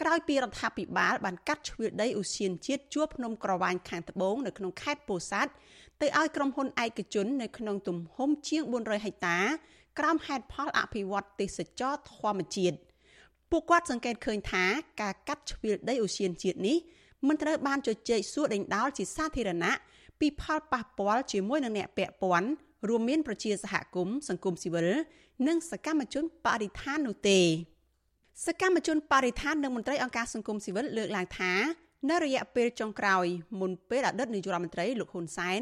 [0.00, 5.50] ក្រោយពីរដ្ឋាភិបាលបានកាត់ជ្រឿដីឧស្សាហជាតិជួរភ្នំក្រវាញខាងត្បូងនៅក្នុងខេត្តពោធិ៍សាត់
[6.00, 9.38] ទៅឲ្យក្រុមហ៊ុនឯកជននៅក្នុងទំហំជាង400ហិកតា
[9.98, 12.76] ក្រោមហេតុផលអភិវឌ្ឍទេសចរធម្មជាតិ
[13.50, 14.64] ពួកគាត់សង្កេតឃើញថា
[15.02, 16.78] ការកាត់ជ្រឿដីឧស្សាហជាតិនេះ
[17.28, 19.74] មិនត្រូវបានជជែកសួរដេញដោលជាសាធារណៈ
[20.20, 22.48] ពីផលប៉ះពាល់ជាមួយនឹងអ្នកពាក់ព័ន្ធ
[22.88, 24.88] រួមមានប្រជាសហគមន៍សង្គមស៊ីវិល
[25.46, 27.40] និងសកម្មជនបរិស្ថាននោះទេ
[28.46, 31.52] សកម្មជនបរិស្ថាននិងមន្ត្រីអង្គការសង្គមស៊ីវិលលើកឡើងថា
[32.10, 33.26] នៅរយៈពេលចុងក្រោយ
[33.60, 35.60] មុនពេលអតីតនាយករដ្ឋមន្ត្រីលោកហ៊ុនសែន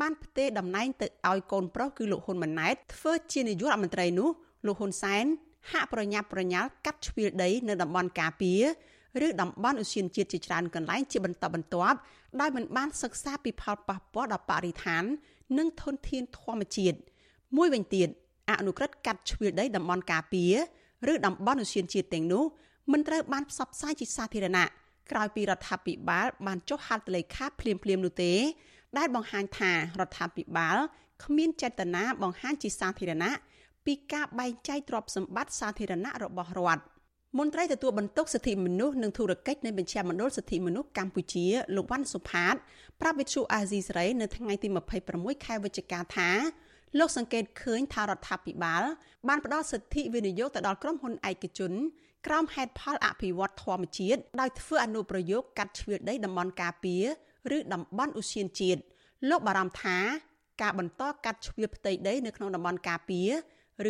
[0.00, 4.28] បានផ្ទេរតំណែងទៅឲ្យកូនប្រុសគឺលោកហ៊ុនម៉ាណែតធ្វើជានាយករដ្ឋមន្ត្រីនោះ
[4.66, 5.24] លោកហ៊ុនសែន
[5.70, 8.62] ហាក់ប្រញាប់ប្រញាល់កាត់ជ្រឿដីនៅតំបន់ការពារ
[9.26, 11.98] ឬតំបន់ឧស្សាហជាតិជាច្រើនកន្លែងជាបន្តបន្ទាប់
[12.40, 15.04] ដោយមិនបានសិក្សាពីផលប៉ះពាល់ដល់បរិស្ថាន
[15.58, 16.98] និងធនធានធម្មជាតិ
[17.56, 18.08] មួយវិញទៀត
[18.50, 20.54] អនុក្រឹត្យកាត់ជ្រឿដីតំបន់ការពារ
[21.12, 22.44] ឬតំបន់ឧស្សាហជាតិទាំងនោះ
[22.92, 24.66] មិនត្រូវបានផ្សព្វផ្សាយជាសាធារណៈ
[25.10, 28.32] ក្រោយពីរដ្ឋាភិបាលបានចុះហត្ថលេខាភ្លាមៗនោះទេ
[28.98, 30.76] ដែលបង្ហាញថារដ្ឋាភិបាល
[31.24, 33.32] គ្មានចេតនាបង្ហាញជាសាធារណៈ
[33.86, 36.82] ពីការបែងចែកទ្រព្យសម្បត្តិសាធារណៈរបស់រដ្ឋ
[37.36, 42.54] មន្ត្រីទទួលបន្ទុកសិទ្ធិមនុស្សនិងធុរកិច្ចនៃបញ្ជាមណ្ឌលសិទ្ធិមនុស្សកម្ពុជាលោកវ៉ាន់សុផាត
[43.00, 44.68] ប្រាប់វិទ្យុអាស៊ីសេរីនៅថ្ងៃទី
[45.06, 46.30] 26ខែវិច្ឆិកាថា
[46.98, 48.82] លោកសង្កេតឃើញថារដ្ឋាភិបាល
[49.28, 51.72] បានផ្ដល់សិទ្ធិវិនិយោគទៅដល់ក្រុមហ៊ុនឯកជន
[52.26, 57.04] ក្រោមហេតុផលអភិវឌ្ឍធម្មជាតិដោយធ្វើអនុប្រយោគកាត់ជ្រឿដីតំបន់ការពារ
[57.56, 58.80] ឬតំបន់ឧស្សាហជាតិ
[59.28, 59.98] លោកបារម្ភថា
[60.62, 63.30] ការបន្តកាត់ជ្រឿផ្ទៃដីនៅក្នុងតំបន់ការពារ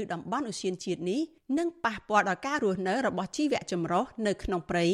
[0.00, 1.20] ឬតំបន់ឧស្សាហជាតិនេះ
[1.58, 4.86] នឹងប៉ះពាល់ដល់ការរស់នៅរបស់ជីវៈចម្រុះនៅក្នុងព្រៃ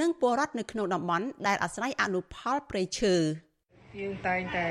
[0.00, 3.14] និងពលរដ្ឋនៅក្នុងតំបន់ដែលអាស្រ័យអនុផលព្រៃឈើ។
[3.97, 4.67] យើងតែងតែ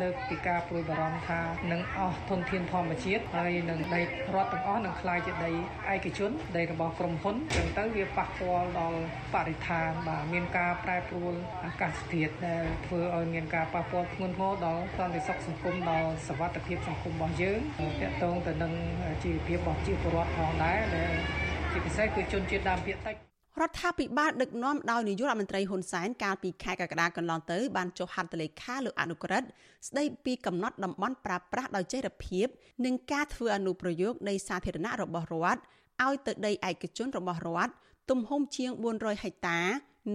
[0.00, 1.40] លើកពីការព្រួយបារម្ភថា
[1.72, 4.00] នឹងអស់ធនធានធម្មជាតិហើយនឹងដី
[4.34, 5.50] រដ្ឋទាំងអស់នឹងคล้ายជាដី
[5.92, 9.00] ឯកជនដីរបស់ក្រុមហ៊ុនចឹងទៅវាប៉ះពាល់ដល់
[9.34, 11.34] បរិស្ថានបាទមានការប្រែប្រួល
[11.64, 17.60] អាកាសធាតុដែលធ្វើឲ្យមានការប៉ះពាល់ធ្ងន់ធ្ងរដល់សន្តិសុខសង្គមដល់សวัสดิភាពសង្គមរបស់យើង
[18.00, 18.72] ទាក់ទងទៅនឹង
[19.24, 21.12] ជីវភាពរបស់ជីវពលរដ្ឋផងដែរដែល
[21.72, 23.16] ជាពិសេសគឺជនជាតិដើមភាគតិច
[23.61, 29.47] រដ្ឋាភិបាលដឹកនាំដោយនាយករដ្ឋមន្ត្រីហ៊ុនសែនកាលពីខែកក្កដាកន្លងទៅបានចុះហត្ថលេខាលើអនុក្រឹត្យ
[29.87, 32.47] ស្ដីពីកំណត់តំបន់ប្រើប្រាស់ដោយចីរភាព
[32.85, 35.61] និងការធ្វើអនុប្រយោគនៃសាធារណៈរបស់រដ្ឋ
[36.05, 37.73] ឲ្យទៅដីឯកជនរបស់រដ្ឋ
[38.09, 39.59] ទំហំជាង400ហិកតា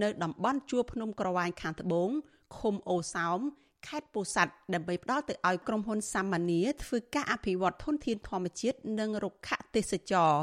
[0.03, 2.09] នៅតំបន់ជួរភ្នំក្រវាញខាងត្បូង
[2.57, 3.39] ឃុំអូសោម
[3.87, 10.33] ខេត្តពោធិ៍សាត់ដើម្បីផ្ដល់ទៅឲ្យក្រុមហ៊ុនសាមានីធ្វើការអភិវឌ្ឍធនធានធម្មជាតិនិងរុក្ខទេសចរ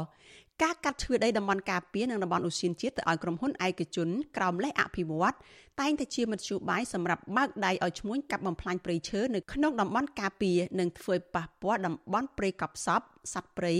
[0.63, 5.35] ការកាត់ឈើដីតំបន់ការពារនិងតំបន់ឧស្សាហជាតិទៅឲ្យក្រុមហ៊ុនឯកជនក្រោមលេខអភិវឌ្ឍ
[5.81, 13.01] តែងតែជាមធ្យោបាយសម្រាប់បើកដៃឲ្យឈ្មួញកាប់បំផ្លាញព្រៃឈើនៅក្នុងតំបន់ការពារនិងធ្វើឲ្យប៉ះពាល់តំបន់ព្រៃកប់សព
[13.33, 13.75] សត្វព្រៃ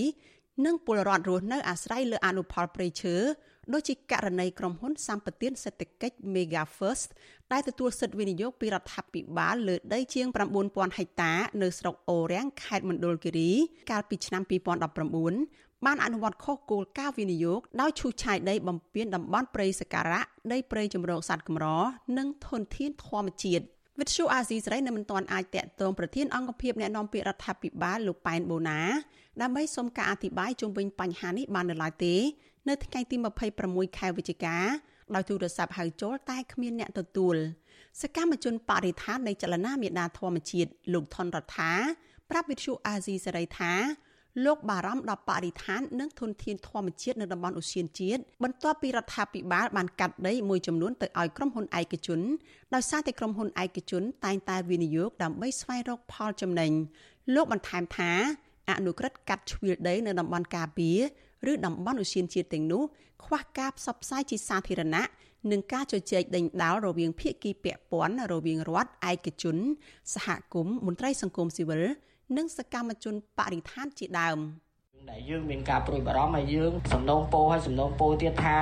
[0.66, 3.16] និងពលរដ្ឋរស់នៅអាស្រ័យលើអនុផលព្រៃឈើ
[3.74, 7.10] ដូចជាករណីក្រុមហ៊ុនសម្បទានសេដ្ឋកិច្ច Mega First
[7.52, 10.28] ដែលទទួលសិទ្ធិវិនិយោគពីរដ្ឋាភិបាលលើដីជាង
[10.62, 13.52] 9000ហិកតា នៅស្រុកអូរាំងខេត្តមណ្ឌលគិរី
[13.92, 14.44] កាលពីឆ្នាំ
[15.10, 21.66] 2019 បានអនុវត្តខុសគោលការណ៍វិនិយោគដោយឈូសឆាយដីបំពេញតំបន់ព្រៃសក្ការៈដីព្រៃជំរកសត្វកម្រ
[22.18, 23.64] និងធនធានធម្មជាតិ
[24.00, 28.82] វិទ្យុអាស៊ីសេរីនៅមិនទាន់អាចតាក់ទងប្រធានអង្គភិបអ្នកណែនាំពាក្យរដ្ឋាភិបាលលោកប៉ែនបូណា
[29.42, 32.16] ដើម្បីសុំការអធិប្បាយជុំវិញបញ្ហានេះបាននៅឡើយទេ
[32.70, 33.16] នៅថ្ងៃទី
[33.58, 34.58] 26ខែវិច្ឆិកា
[35.16, 37.36] ដោយទូរស័ព្ទហៅចូលតែគ្មានអ្នកទទួល
[38.02, 41.72] សកម្មជនបរិស្ថាននៃចលនាមេដាធម្មជាតិលោកថនរដ្ឋា
[42.30, 43.74] ប្រាប់វិទ្យុអាស៊ីសេរីថា
[44.46, 52.20] លោកបារម្ភដល់បរិស្ថាននិងធនធានធម្មជាតិនៅតំបន់អូសៀនជាតិបន្ទាប់ពីរដ្ឋាភិបាលបានកាត់ដីមួយចំនួនទៅឲ្យក្រុមហ៊ុនឯកជន
[52.74, 56.72] ដោយសារតែក្រុមហ៊ុនឯកជនតែងតែវិនិយោគដើម្បីស្វែងរកផលចំណេញ
[57.36, 58.12] លោកបន្ថែមថា
[58.70, 60.98] អនុក្រឹត្យកាត់ជ្រៀលដីនៅតំបន់ការពារ
[61.52, 62.84] ឬតំបន់ឧស្សាហជាតិទាំងនោះ
[63.26, 65.04] ខ្វះការផ្សព្វផ្សាយជាសាធារណៈ
[65.52, 69.58] និងការជជែកដេញដោលរវាងភាគីពាក់ព័ន្ធរវាងរដ្ឋឯកជន
[70.14, 71.84] សហគមន៍មន្ត្រីសង្គមស៊ីវិល
[72.38, 74.40] និងសកម្មជនបរិស្ថានជាដើម។
[75.12, 78.62] ដែលយើងមានការព្រួយបារម្ភហើយយើងសំណូមពរហើយសំណូមពរទៀតថា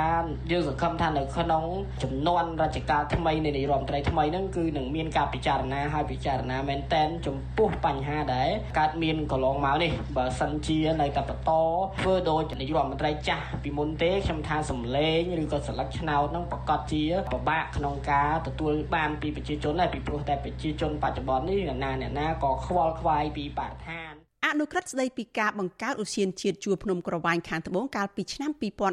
[0.51, 1.65] យើងសង្ឃឹមថានៅក្នុង
[2.03, 11.51] ចំនួនរាជការថ្មីនៃនាយរដ្ឋមន្ត្រីថ្មីហ្នឹងគឺនឹងមានការពិចារណាហើយពិចារណាមែនតែនចំពោះបញ្ហាដែលកើតមានកន្លងមកនេះបើសិនជានៅតែបន្ត
[11.99, 24.10] ធ្វើដូចនាយរដ្ឋមន្ត្រីចាស់ពីមុនទេខ្ញុំថាសំលេងឬក៏សិលឹកឆ្នោតហ្នឹងប្រកាសជាពិបាកក្នុងការទទួលបានពីប្រជាជនដែរពីព្រោះតែប្រជាជនបច្ចុប្បន្ននេះអ្នកណាអ្នកណាក៏ខ្វល់ខ្វាយពីបរិស្ថាន
[24.45, 28.51] អនុក្រឹត្យស្ដីពីការបង្កើតឧស្សាហជាតិជួរភ្នំក្រវ៉ាញខាងត្បូងកាលពីឆ្នាំ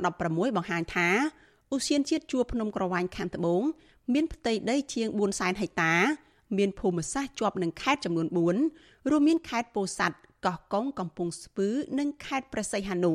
[0.09, 1.09] 2016បង្ហាញថា
[1.75, 3.63] ឧស្សាហជាតិជួរភ្នំក្រវ៉ាញខាងត្បូង
[4.15, 5.95] មានផ្ទៃដីជាង400,000ហិកតា
[6.59, 8.23] មានភូមិសាស្ត្រជាប់នឹងខេត្តចំនួ
[8.55, 11.69] ន4រួមមានខេត្តពោធិ៍សាត់កោះកុងកំពង់ស្ពឺ
[11.99, 13.13] និងខេត្តព្រះសីហនុ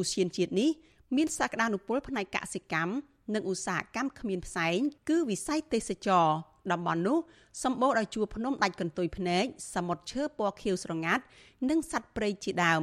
[0.00, 0.70] ឧស្សាហជាតិនេះ
[1.16, 2.92] មានសក្តានុពលផ្នែកកសិកម្ម
[3.34, 4.78] និងឧស្សាហកម្មគ្មានផ្សែង
[5.08, 6.28] គឺវិស័យទេសចរ
[6.72, 7.18] តំបន់នោះ
[7.64, 11.22] សម្បូរដោយជួរភ្នំដាច់កន្ទុយភ្នែកសមុទ្រឈើពណ៌ខៀវស្រងាត់
[11.68, 12.82] និងសត្វព្រៃជាដើម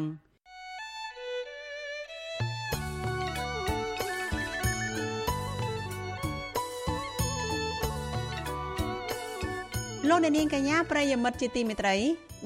[10.09, 11.95] លោកអ្នកនាងកញ្ញាប្រិយមិត្តជាទីមេត្រី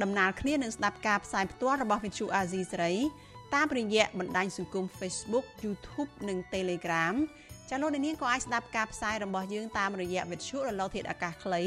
[0.04, 2.94] ដំណើរគ្នានឹងស្ដាប់ការផ្សាយផ្ទាល់របស់វិទ្យុអាស៊ីសេរី
[3.56, 7.16] តាមរយៈបណ្ដាញសង្គម Facebook YouTube និង Telegram
[7.70, 11.64] ចាលោកនាងក៏អាចស្ដាប់ការផ្សាយរបស់យើងតាមរយៈវិទ្យុរលកធាតុអាកាសខ្លី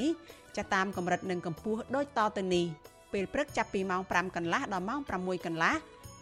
[0.57, 2.67] ចាតាមកម្រិតនិងកម្ពស់ដូចតទៅនេះ
[3.15, 5.75] ពេលព្រឹកចាប់ពីម៉ោង5កន្លះដល់ម៉ោង6កន្លះ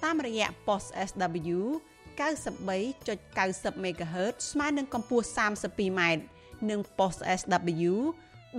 [0.05, 1.59] តាមរយៈ post SW
[2.19, 6.01] 93.90 MHz ស្មើនឹងកម្ពស់ 32m
[6.71, 7.93] និង post SW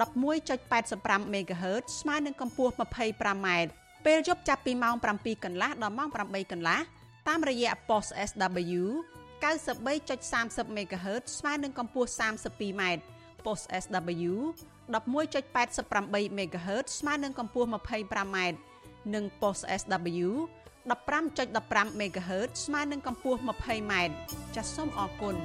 [0.02, 3.48] 11.85 MHz ស្មើនឹងកម្ពស់ 25m
[4.06, 6.80] ពេលយប់ចាប់ពីម៉ោង7កន្លះដល់ម៉ោង8កន្លះ
[7.28, 8.84] តាមរយៈ post SW
[9.44, 12.82] 93.30 MHz ស្មើនឹងកម្ពស់ 32m
[13.46, 14.34] post SW
[14.90, 18.38] 11.88 MHz ស្មើនឹងកម្ពស់ 25m
[19.14, 20.30] និង post SW
[20.90, 23.94] 15.15 MHz ស្មើនឹងកម្ពស់ 20m
[24.56, 25.36] ចាសសូមអរគុណ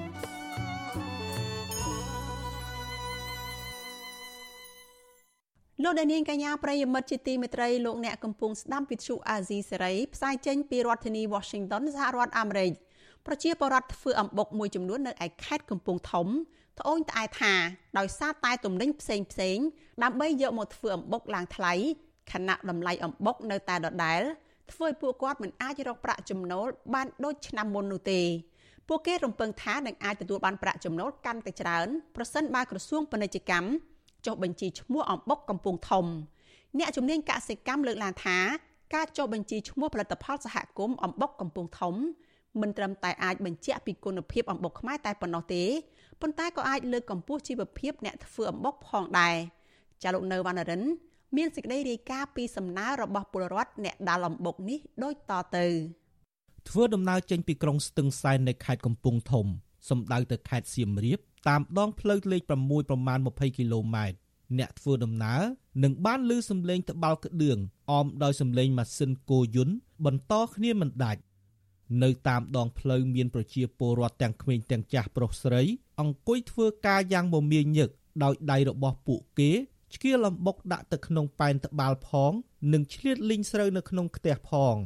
[5.82, 12.72] លោកដានៀងកញ្ញាប្រិយមិត្តជាទីមេត្រីលោកអ្នកកំពុងស្ដាប់វិទ្យុអាស៊ីសេរីផ្សាយចេញពីរដ្ឋធានី Washington សហរដ្ឋអាមេរិក
[13.26, 16.26] ប្រជាពលរដ្ឋធ្វើអំបុកមួយចំនួននៅឯខេត្តកំពង់ធំ
[16.78, 17.52] ត្អូញត្អែថា
[17.98, 19.58] ដោយសារតែទំនិញផ្សេងផ្សេង
[20.02, 21.72] ដើម្បីយកមកធ្វើអំបុកឡើងថ្លៃ
[22.32, 24.20] ខណៈតម្លៃអំបុកនៅតែដដែល
[24.72, 28.20] ធ្វើឲ្យពួកគាត់មិនអាចរកប្រាក់ចំណូលបានដូចឆ្នាំមុននោះទេ
[28.88, 33.68] ពួកគេរំពឹងថានឹងអាចទទួលបានប្រាក់ចំណូលកាន់តែច្រើនប្រសិនបើក្រសួងពាណិជ្ជកម្ម
[34.26, 36.06] ចុះបញ្ជីឈ្មោះអំបុកកំពង់ធំ
[36.78, 38.38] អ្នកជំនាញកសិកម្មលើកឡើងថា
[38.94, 41.94] ការចុះបញ្ជីឈ្មោះផលិតផលសហគមន៍អំបុកកំពង់ធំ
[42.60, 45.64] មិនត្រឹមតែអាចបញ្ជាក់ពីគុណភាពអំបុកខ្មែរតែប៉ុណ្ណោះទេ
[46.20, 49.36] ប៉ុន្តែក៏អាចលើកកម្ពស់ជីវភាពអ្នកធ្វើអំបុកផងដែរ
[50.02, 50.82] ចាលោកនៅវណ្ណរិន
[51.36, 55.66] មានសេចក្តីរាយការណ៍ពីសំណើរបស់ពលរដ្ឋអ្នកដាល់អំបុកនេះដូចតទៅ
[56.68, 59.46] ធ្វើដំណើរចេញពីក្រុងស្ទឹងសែននៅខេត្តកំពង់ធំ
[59.88, 64.16] សំដៅទៅខេត្តសៀមរាបតាមដងផ្លូវលេខ6ប្រមាណ20គីឡូម៉ែត្រ
[64.58, 65.42] អ្នកធ្វើដំណើរ
[65.82, 67.58] នឹងបានឮសំឡេងត្បាល់ក្តឿង
[67.90, 71.20] អមដោយសំឡេងម៉ាស៊ីនគោយន្តបន្តគ្នាមិនដាច់
[72.02, 75.62] នៅតាមដងផ្លូវមានប្រជាពលរដ្ឋទាំងក្មេងទាំងចាស់ប្រុសស្រី
[76.00, 77.88] អង្គុយធ្វើការយ៉ាងមមាញឹក
[78.22, 79.50] ដោយដៃរបស់ពួកគេ
[79.94, 82.32] ឆ្កៀលអំបុកដាក់ទៅក្នុងប៉ែនត្បាល់ផង
[82.72, 84.76] និងឆ្លៀតលីងស្រូវនៅក្នុងខ្ទះផង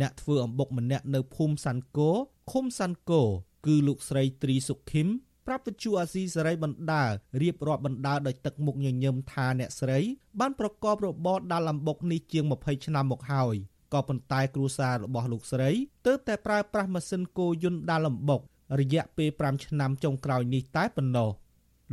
[0.00, 2.10] អ្នកធ្វើអំបុកម្នាក់នៅភូមិសាន់គោ
[2.52, 3.22] ឃុំសាន់គោ
[3.66, 5.08] គឺលោកស្រីត្រីសុខឹម
[5.46, 7.04] ប្រាប់វិទ្យុអាស៊ីសេរីបណ្ដា
[7.42, 9.98] រៀបរាប់បណ្ដាដោយទឹកមុខញញឹមថាអ្នកស្រី
[10.40, 13.56] បានប្រកបរបរដាល់អំបុកនេះជាង20ឆ្នាំមកហើយ
[13.94, 15.70] ក៏ប៉ុន្តែគ្រួសាររបស់លោកស្រី
[16.06, 18.40] ទើបតែប្រើប្រាស់ម៉ាស៊ីនគោយន្តដាល់អំបុក
[18.80, 21.30] រយៈពេល5ឆ្នាំចុងក្រោយនេះតែប៉ុណ្ណោះ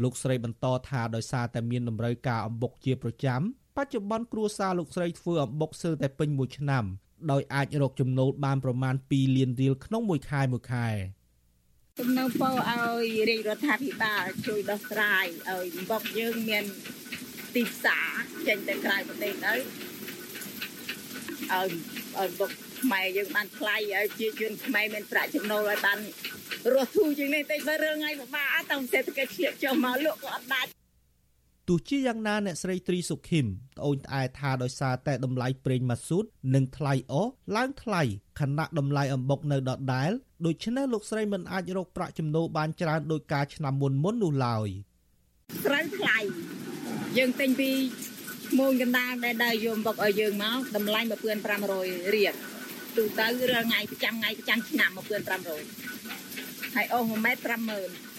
[0.04, 3.42] លោកស្រីបន្តថាដោយសារតែមានតម្រូវការអំបុកជាប្រចាំ
[3.78, 6.84] បច្ចុប្បន្នគ្រួសារលោកស្រីធ្វើអំបុកសើតែពេញមួយឆ្នាំ
[7.32, 10.88] ដោយអាចរកចំណូលបានប្រមាណ2លានរៀលក្នុងមួយខែមួយខែ
[12.00, 16.66] ទំនៅពោឲ្យរាជរដ្ឋាភិបាលជួយដោះស្រាយឲ្យបុកយើងមាន
[17.56, 18.10] ទីផ្សារ
[18.48, 19.54] ចេញទៅក្រៅប្រទេសទៅ
[21.54, 21.70] ឲ្យ
[22.20, 26.00] ឲ្យបុកខ្មែរយើងបានថ្លៃឲ្យជាជនខ្មែរមានប្រាក់ចំណូលឲ្យបាន
[26.74, 30.70] រស់ធូរជាងនេះតិចបើរឿងថ្ងៃពិបាកតាមសេដ្ឋកិច្ចឆ្លៀកចុះមកលក់ក៏អត់ដាច់
[31.68, 33.46] ទោះជាយ៉ាងណាអ្នកស្រីត្រីសុខឹម
[33.78, 36.26] ត្អូញត្អែថាដោយសារតែតម្លៃប្រេងម៉ាស៊ូត
[36.56, 37.28] និងថ្លៃអុស
[37.58, 38.02] ឡើងថ្លៃ
[38.40, 40.12] ខណៈតម្លៃអំបុកនៅដដែល
[40.46, 44.68] ដូច្នេះលោកស្រីមិនអាចរកប្រាក់ចំណូលបានច្រើនដោយការឆ្នាំមុនមុននោះឡើយ
[45.66, 46.18] ត្រូវថ្លៃ
[47.18, 47.70] យើងទិញពី
[48.60, 51.00] មួយកណ្ដាលដែលដើរយកអំបុកឲ្យយើងមកតម្លៃ
[51.58, 52.34] 1500រៀល
[52.98, 54.90] ទូទៅរាល់ថ្ងៃប្រចាំថ្ងៃប្រចាំឆ្នាំ
[55.68, 57.54] 1500ហើយអស់1ម៉ែត្រ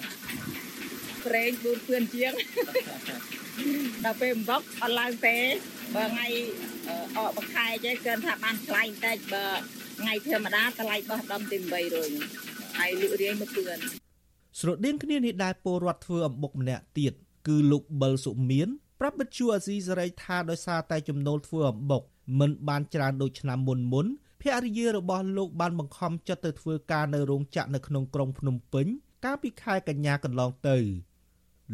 [0.09, 2.33] 50000ប្រេង4ពឿនជាង
[4.05, 5.37] ដល់ពេលអំបុកអត់ឡើងទេ
[5.95, 6.27] បើថ្ងៃ
[7.17, 9.47] អកបខែចេះគិនថាបានថ្លៃបន្តិចបើ
[10.01, 11.59] ថ្ងៃធម្មតាតម្លៃបោះដំទី
[12.19, 13.79] 800ហើយលក់រាយមួយពឿន
[14.61, 17.13] ស្រដៀងគ្នានេះដែរពលរដ្ឋធ្វើអំបុកម្នាក់ទៀត
[17.49, 18.69] គឺលោកបិលសុមាន
[19.01, 22.03] ប្រាប់បិទជួអាស៊ីសេរីថាដោយសារតែចំណូលធ្វើអំបុក
[22.41, 24.07] មិនបានច្រើនដូចឆ្នាំមុនមុន
[24.43, 28.87] ភរិយារបស់លោកបានបង្ខំចិត្តទៅធ្វើការនៅរោងចក្រនៅក្នុងក្រុងភ្នំពេញ
[29.25, 30.77] កាលពីខែកញ្ញាកន្លងទៅ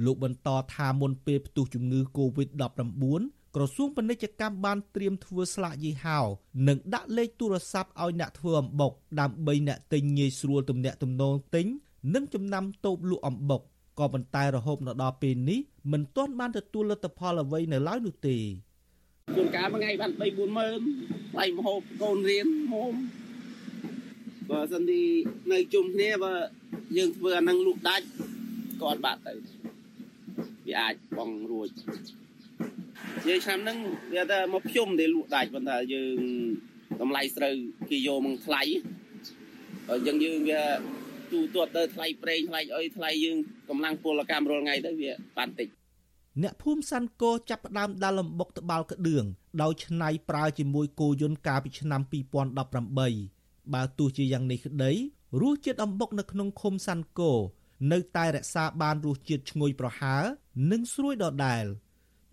[0.05, 3.23] លោកបន្តថាមុនពេលផ្ទុះជំងឺ Covid-19
[3.55, 6.19] ក្រសួងពាណិជ្ជកម្មបានត្រៀមធ្វើស្លាកយីហោ
[6.69, 11.67] និងដាក់លេខទូរស័ព្ទឲ្យអ្នកធ្វើអំបុកដើម្បីអ្នកទិញងាយស្រួលទំនាក់ទំនងទិញ
[12.15, 13.63] និងចំណាំតូបលក់អំបុក
[13.99, 15.61] ក៏ប៉ុន្តែរហូតដល់ពេលនេះ
[15.93, 18.37] មិនទាន់បានទទួលលទ្ធផលអ្វីនៅឡើយនោះទេ
[19.37, 20.81] ជួនកាលមួយថ្ងៃបាន3 4ម៉ឺន
[21.33, 22.95] ថ្លៃម្ហូបកូនរៀនហូម
[24.51, 25.03] បើសិនទី
[25.53, 26.33] នៅជុំគ្នាបើ
[26.97, 28.07] យើងធ្វើអានឹងលក់ដាច់
[28.81, 29.35] ក៏អត់បាក់ទៅ
[30.67, 31.69] វាអាចបងរួច
[33.29, 33.79] យើងឆ្នាំហ្នឹង
[34.15, 36.19] វាថាមកភ្ជុំទេលក់ដាច់ប៉ុន្តែយើង
[37.01, 37.55] តម្លៃស្រូវ
[37.91, 38.63] គេយកមកថ្លៃ
[39.89, 40.63] បើយើងយើងវា
[41.33, 45.69] ទូទាត់ទៅថ្លៃប្រេងថ្លៃអុយថ្លៃយើងកម្លាំងពលកម្មរាល់ថ្ងៃទៅវាបានតិច
[46.43, 49.25] អ្នកភូមិសាន់កោចាប់ផ្ដើមដាល់លំបុកត្បាល់ក្តឿង
[49.63, 52.01] ដោយឆ្នៃប្រើជាមួយគោយន្តកាលពីឆ្នាំ
[52.69, 54.93] 2018បើទោះជាយ៉ាងនេះក្តី
[55.41, 57.33] រសជាតិអំបុកនៅក្នុងឃុំសាន់កោ
[57.93, 60.23] នៅតែរក្សាបានរសជាតិឈ្ងុយប្រហើរ
[60.71, 61.65] និងស្រួយដដែល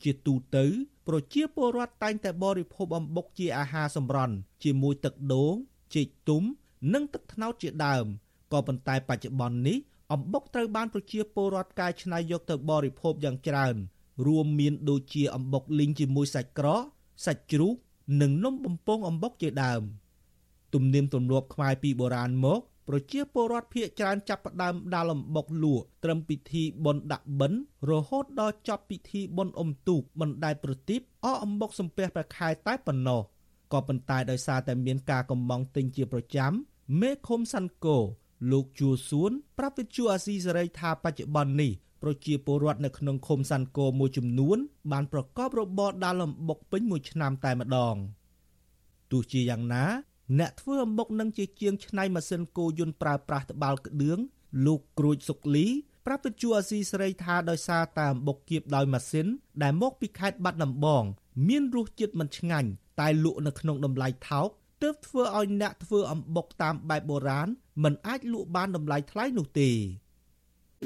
[0.03, 0.65] ជាទូទៅ
[1.07, 5.55] ប្រជាពលរដ្ឋតែងតែបរិភោគអំបុកជាអាហារសម្រន់ជាមួយទឹកដូង
[5.95, 6.43] ចេកទុំ
[6.93, 8.05] និងទឹកត្នោតជាដើម
[8.53, 9.77] ក៏ប៉ុន្តែបច្ចុប្បន្ននេះ
[10.13, 13.75] អំបុកត្រូវបានប្រជាពលរដ្ឋកែច្នៃយកទៅបរិភោគយ៉ាងច្រើន
[14.27, 16.81] រួមមានដូចជាអំបុកលីងជាមួយសាច់ក្រក
[17.25, 17.75] សាច់ជ្រូក
[18.21, 19.81] និងនំបំពងអំបុកជាដើម
[20.73, 33.21] ទំនៀមទម្លាប់ខ្មែរពីបុរាណមកប្រជាពលរដ្ឋភៀកច្រើនចាប់ផ្ដើមដាល់អំបុកលក់ត្រឹមពិធីបុណ្យដាក់បិណ្ឌរហូតដល់ចប់ពិធីបុណ្យអុំទូកបណ្ដែតប្រទីបអកអំបុកសំពះព្រះខែតែប៉ុណ្ណោះ
[33.73, 36.51] ក៏ប៉ុន្តែដោយសារតែមានការកំងទិញជាប្រចាំ
[37.01, 37.97] មេឃុំសាន់កូ
[38.49, 41.71] លោកជួសួនប្រាប់វិទ្យុអាស៊ីសេរីថាបច្ចុប្បន្ននេះ
[42.01, 44.57] ប្រជាពលរដ្ឋនៅក្នុងឃុំសាន់កូមួយចំនួន
[44.91, 47.95] បានប្រកបរបរដាល់អំបុកពេញមួយឆ្នាំតែម្ដង
[49.11, 49.85] ទោះជាយ៉ាងណា
[50.39, 54.19] អ្នកធ្វើអំបុកនឹងជាជាងឆ្នៃម៉ាស៊ីនគោយន្តប្រើប្រាស់ត្បាល់ក្តឿង
[54.65, 55.67] លោកក្រូចសុកលី
[56.05, 59.27] ប្រាប់វិទ្យុអាស៊ីសេរីថាដោយសារតែអំបុកគៀបដោយម៉ាស៊ីន
[59.63, 61.03] ដែលមកពីខេត្តបាត់ដំបង
[61.47, 62.69] មានរសជាតិមិនឆ្ងាញ់
[62.99, 64.49] តែលក់នៅក្នុងតម្លៃថោក
[64.81, 67.47] ទើបធ្វើឲ្យអ្នកធ្វើអំបុកតាមបែបបុរាណ
[67.83, 69.71] មិនអាចលក់បានតម្លៃថ្លៃនោះទេ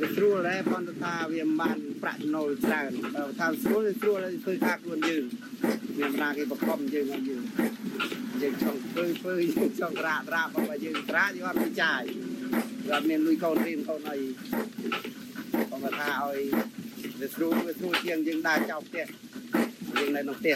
[0.02, 5.24] វាស្រួលដែរប៉ុន្តែថាវាមិនបានប្រាក់ចំណូលច្រើនបើថាស្រួលស្រួលធ្វើការខ្លួនយើង
[6.00, 7.42] មានណាគេបង្ខំយើងឲ្យយើង
[8.42, 12.02] យើងចង់ធ្វើធ្វើយើងចង់រាក់រាក់បើយើងត្រាក់យើងអត់មានចាយ
[12.86, 14.18] យើងអត់មានលុយកូនរៀនកូនអី
[15.72, 16.40] បងថាឲ្យ
[17.20, 19.06] វាស្រួលវាស្រួលជាងយើងដើរចោលផ្ទះ
[19.98, 20.56] យើងនៅក្នុងផ្ទះ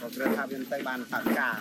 [0.00, 1.56] ក៏ត្រូវថាវាទៅបានថាការ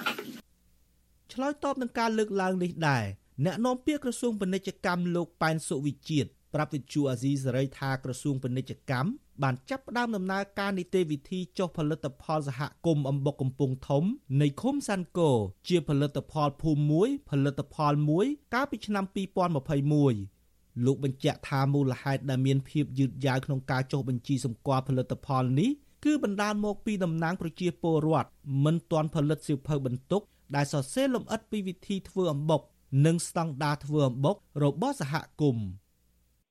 [1.33, 3.05] ឆ្លើយតបនឹងការលើកឡើងនេះដែរ
[3.45, 9.09] អ្នកនាំពាក្យក្រសួងពាណិជ្ជកម្មលោកប៉ែនសុវិជាតិប្រាប់វិទ្យុអាស៊ីសេរីថាក្រសួងពាណិជ្ជកម្ម
[9.43, 14.03] បានចាប់ផ្ដើមដំណើរការនីតិវិធីចុះផលិតផលសហគមន៍អំបុកកំពង់ធំ
[14.41, 15.31] នៃឃុំសាន់កូ
[15.67, 25.71] ជាផលិតផលភូមិមួយផលិតផលមួយកាលពីឆ្នាំ2021លោកបញ្ជាក់ថាមូលហេតុដែលមានភាពយឺតយ៉ាវក្នុងការចុះបញ្ជីសម្គាល់ផលិតផលនេះ
[26.05, 28.29] គឺបណ្ដាលមកពីតំណាងប្រជាពលរដ្ឋ
[28.63, 30.21] មិនទាន់ផលិតសៀវភៅបន្ទុក
[30.55, 32.61] ដែលសរសេរលម្អិតពីវិធីធ្វើអំបុក
[33.05, 35.67] និងស្តង់ដារធ្វើអំបុករបស់សហគមន៍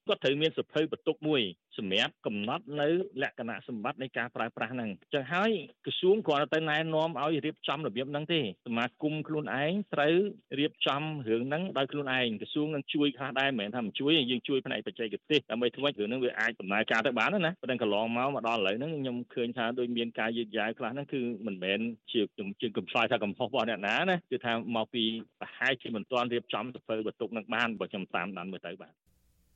[0.07, 1.43] គាត់ត្រូវមានសភៅបន្ទុកមួយ
[1.79, 2.89] សម្រាប់កំណត់នៅ
[3.23, 5.51] លក្ខណៈសម្បត្តិនៃការប្រើប្រាស់ហ្នឹងអញ្ចឹងហើយ
[5.87, 8.43] ក្រសួងគ្រាន់តែណែនាំឲ្យរៀបចំរបៀបហ្នឹងទេស
[8.79, 10.15] មាគមខ្លួនឯងត្រូវ
[10.59, 21.81] រៀបចំរឿងហ្នឹងដោយខ្លួនឯងក្រសួងនឹងជួយខ្លះដែរមិនមែនថាមិនជួយយើងជួយផ្នែកបច្ចេកទេសដើម្បីធ្វើឲ្យរឿងហ្នឹងវាអាចដំណើរការទៅបានណាប៉ុន្តែកន្លងមកមកដល់ឥឡូវហ្នឹងខ្ញុំឃើញថាដូចមានការយឺតយ៉ាវខ្លះហ្នឹងគឺមិនមែន
[22.13, 25.03] ជាខ្ញុំជាកំផ្សាយថាកំហុសរបស់អ្នកណាណាគឺថាមកពី
[25.41, 28.95] ប្រហែលជាមិនទាន់រៀបចំសភៅបន្ទុកនឹងបានបើខ្ញុំតាមដានមើលទៅបាទ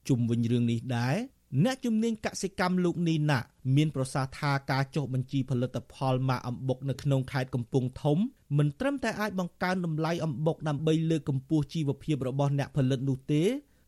[0.08, 1.16] ជុំវិញរឿងនេះដែរ
[1.64, 3.38] អ្នកជំនាញកសិកម្មលោកនីណា
[3.76, 8.18] មានប្រសាសន៍ថាការចុះបញ្ជីផលិតផលម៉ាកអំបុកនៅក្នុងខេត្តកំពង់ធំ
[8.58, 13.42] មិនត្រឹមតែអាចបង្កើនតម្លៃអំបុកដើម្បីលើកកម្ពស់ជីវភាពរបស់អ្នកផលិតនោះទេ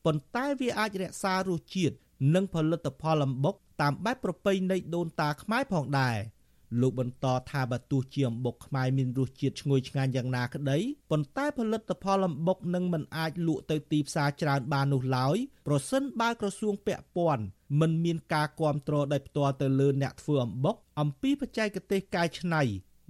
[0.04, 1.94] ប៉ុន្តែវាអាចរក្សារសជាតិ
[2.34, 6.16] និងផលិតផលអំបុកតាមបែបប្រពៃណីដូនតាខ្មែរផងដែរ។
[6.80, 10.78] លោកបន្តថាបើទោះជាអំបុកខ្មែរមានរសជាតិឈ្ងុយឆ្ងាញ់យ៉ាងណាក្តី
[11.10, 17.44] ប៉ុន្តែផលិតផលអំបុកនឹងមិនអាចលក់ទៅទីផ្សារច្រើនបាននោះឡើយប្រសិនបើក្រសួងពាក់ព័ន្ធ
[17.80, 22.62] មិនមានការគ្រប់គ្រងដោយផ្ទាល់ទៅលើអ្នកធ្វើអំបុកអំពីបច្ចេកទេសកែច្នៃ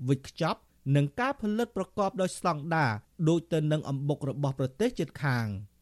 [0.08, 0.60] វិចខ្ចប់
[0.96, 2.92] និងការផលិតប្រកបដោយស្តង់ដារ
[3.28, 5.46] ដូចទៅនឹងអំបុករបស់ប្រទេសជិតខាង។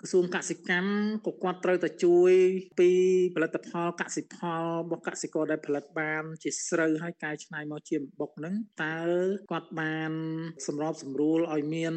[0.00, 0.90] ក្រសួងកសិកម្ម
[1.26, 2.32] ក៏គាត់ត្រូវតែជួយ
[2.78, 2.90] ពី
[3.34, 8.98] ផលិតផលកសិផលរបស់កសិករដែលផលិតបាន ជាស្រូវហើយកែច្នៃមកជាបុកហ្នឹងតើ
[9.52, 10.12] គាត់បាន
[10.66, 11.94] សម្របសម្រួលឲ្យមាន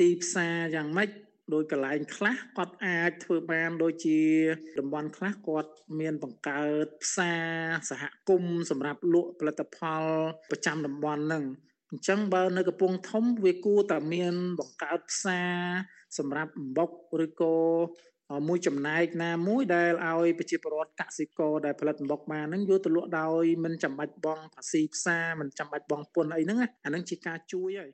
[0.00, 1.10] ទីផ្សារយ៉ាងម៉េច
[1.54, 4.20] ដោយកន្លែងខ្លះគាត់អាចធ្វើបានដូចជា
[4.78, 7.46] តំបន់ខ្លះគាត់មានបង្កើតផ្សារ
[7.90, 10.04] សហគមន៍សម្រាប់លក់ផលិតផល
[10.50, 11.44] ប្រចាំតំបន់ហ្នឹង
[11.90, 15.56] អញ្ចឹងបើនៅកំពង់ធំវាគួរតែមានបង្កើតផ្សារ
[16.18, 16.90] សម្រាប់អំបុក
[17.24, 17.54] ឬក៏
[18.48, 27.90] មួយចំណែកណាមួយដែលឲ្យប្រជាពលរដ្ឋកសិករដែលផលិតអំបុកបានហ្នឹងយកទៅលក់ដោយមិនចាំបាច់បង់ភាសីផ្សារមិនចាំបាច់បង់ពន្ធអីហ្នឹងអាហ្នឹងជាការជួយហើយ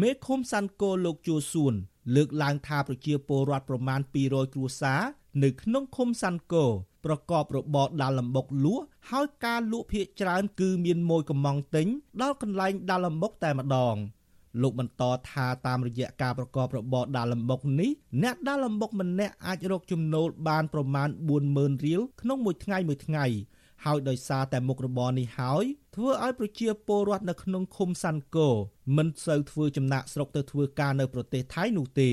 [0.00, 1.74] មេឃុំសាន់កូលោកជួសួន
[2.16, 5.02] លើកឡើងថាប្រជាពលរដ្ឋប្រមាណ200គ្រួសារ
[5.42, 6.66] នៅក្នុងឃុំសាន់កូ
[7.04, 11.86] ប្រកបរបរដាល់លំបុកលក់ហើយការលក់ភៀកច្រើន គឺមានមួយកំងទិញ
[12.22, 13.96] ដល់កន្លែងដាល់លំបុកតែម្ដង
[14.62, 17.90] លោកបន្តថាតាមរយៈការប្រកបរបរដាល់លំបុកនេះ
[18.22, 21.08] អ្នកដាល់លំបុកម្នាក់អាចរកចំណូលបានប្រមាណ
[21.46, 23.26] 40000រៀលក្នុងមួយថ្ងៃមួយថ្ងៃ
[23.84, 25.64] ហើយដោយសារតែមុខរបរនេះហើយ
[25.96, 28.48] ធ្វើឲ្យប្រជាពលរដ្ឋនៅក្នុងឃុំសាន់កូ
[28.96, 32.10] មិនសូវធ្វើចំណាក់ស្រុកទៅធ្វើការនៅប្រទេសថៃនោះទេ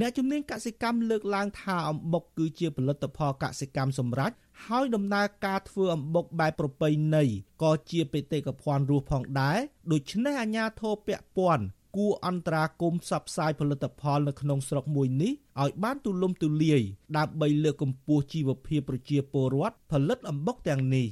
[0.00, 4.34] អ្នកជំនាញកសិកម្មលើកឡើងថាអំបុកគឺជាផលិតផលកសិកម្មសម្រាប់
[4.66, 7.24] ហើយដំណើរការធ្វើអំបុកបែបប្រពៃណី
[7.62, 9.58] ក៏ជាបេតិកភណ្ឌរស់ផងដែរ
[9.92, 11.64] ដូច្នេះអាជ្ញាធរពាក់ព័ន្ធ
[11.96, 15.32] គួរអន្តរាគមផ្សព្វផ្សាយផលិតផលនៅក្នុងស្រុកមួយនេះ
[15.62, 16.82] ឲ្យបានទូលំទូលាយ
[17.16, 21.06] ដើម្បីលើកកម្ពស់ជីវភាពប្រជាពលរដ្ឋផលិតអំបុកទាំងនេះ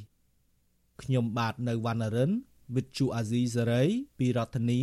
[1.02, 2.32] ខ្ញុំបាទនៅវណ្ណរិន
[2.74, 3.88] With Chu Azizi Saray
[4.18, 4.80] ពីរដ្ឋធានី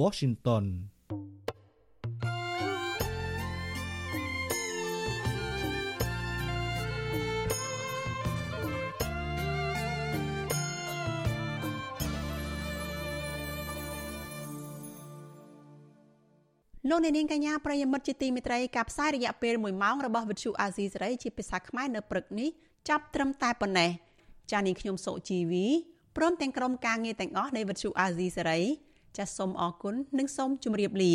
[0.00, 0.64] Washington
[16.90, 22.48] លោកអ្នកនាងកញ្ញាប្រិយមិត្តជាទីមេត្រីការផ្សាយរយៈពេល1ម៉ោងរបស់វិទ្យុអាស៊ីសេរីជាភាសាខ្មែរនៅព្រឹកនេះ
[22.88, 23.90] ចាប់ត្រឹមតែប៉ុណ្ណេះ
[24.50, 25.66] ចា៎នាងខ្ញុំសុជីវី
[26.16, 28.60] ព្រមទាំងក្រុមការងារទាំងអស់នៃវិទ្យុអាស៊ីសេរី
[29.16, 31.14] ចាសសូមអរគុណនិងសូមជម្រាបលា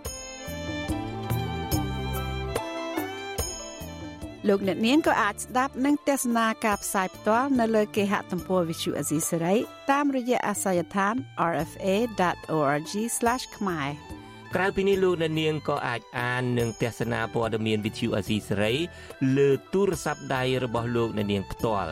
[4.47, 9.19] លោកអ្នកនាងក៏អាចស្ដាប់និងទស្សនាការផ្សាយផ្ទាល់នៅលើគេហទំព័រ Visual Asia
[9.91, 11.15] តាមរយៈអាសយដ្ឋាន
[11.57, 12.93] rfa.org/
[13.57, 13.89] ខ្មែរ
[14.55, 18.73] ក្រៅពីនេះលោកអ្នកនាងក៏អាចអាននិងទស្សនាព័ត៌មានវិទ្យុអាស៊ីសេរី
[19.37, 21.91] លើទូរស័ព្ទដៃរបស់លោកអ្នកនាងផ្ទាល់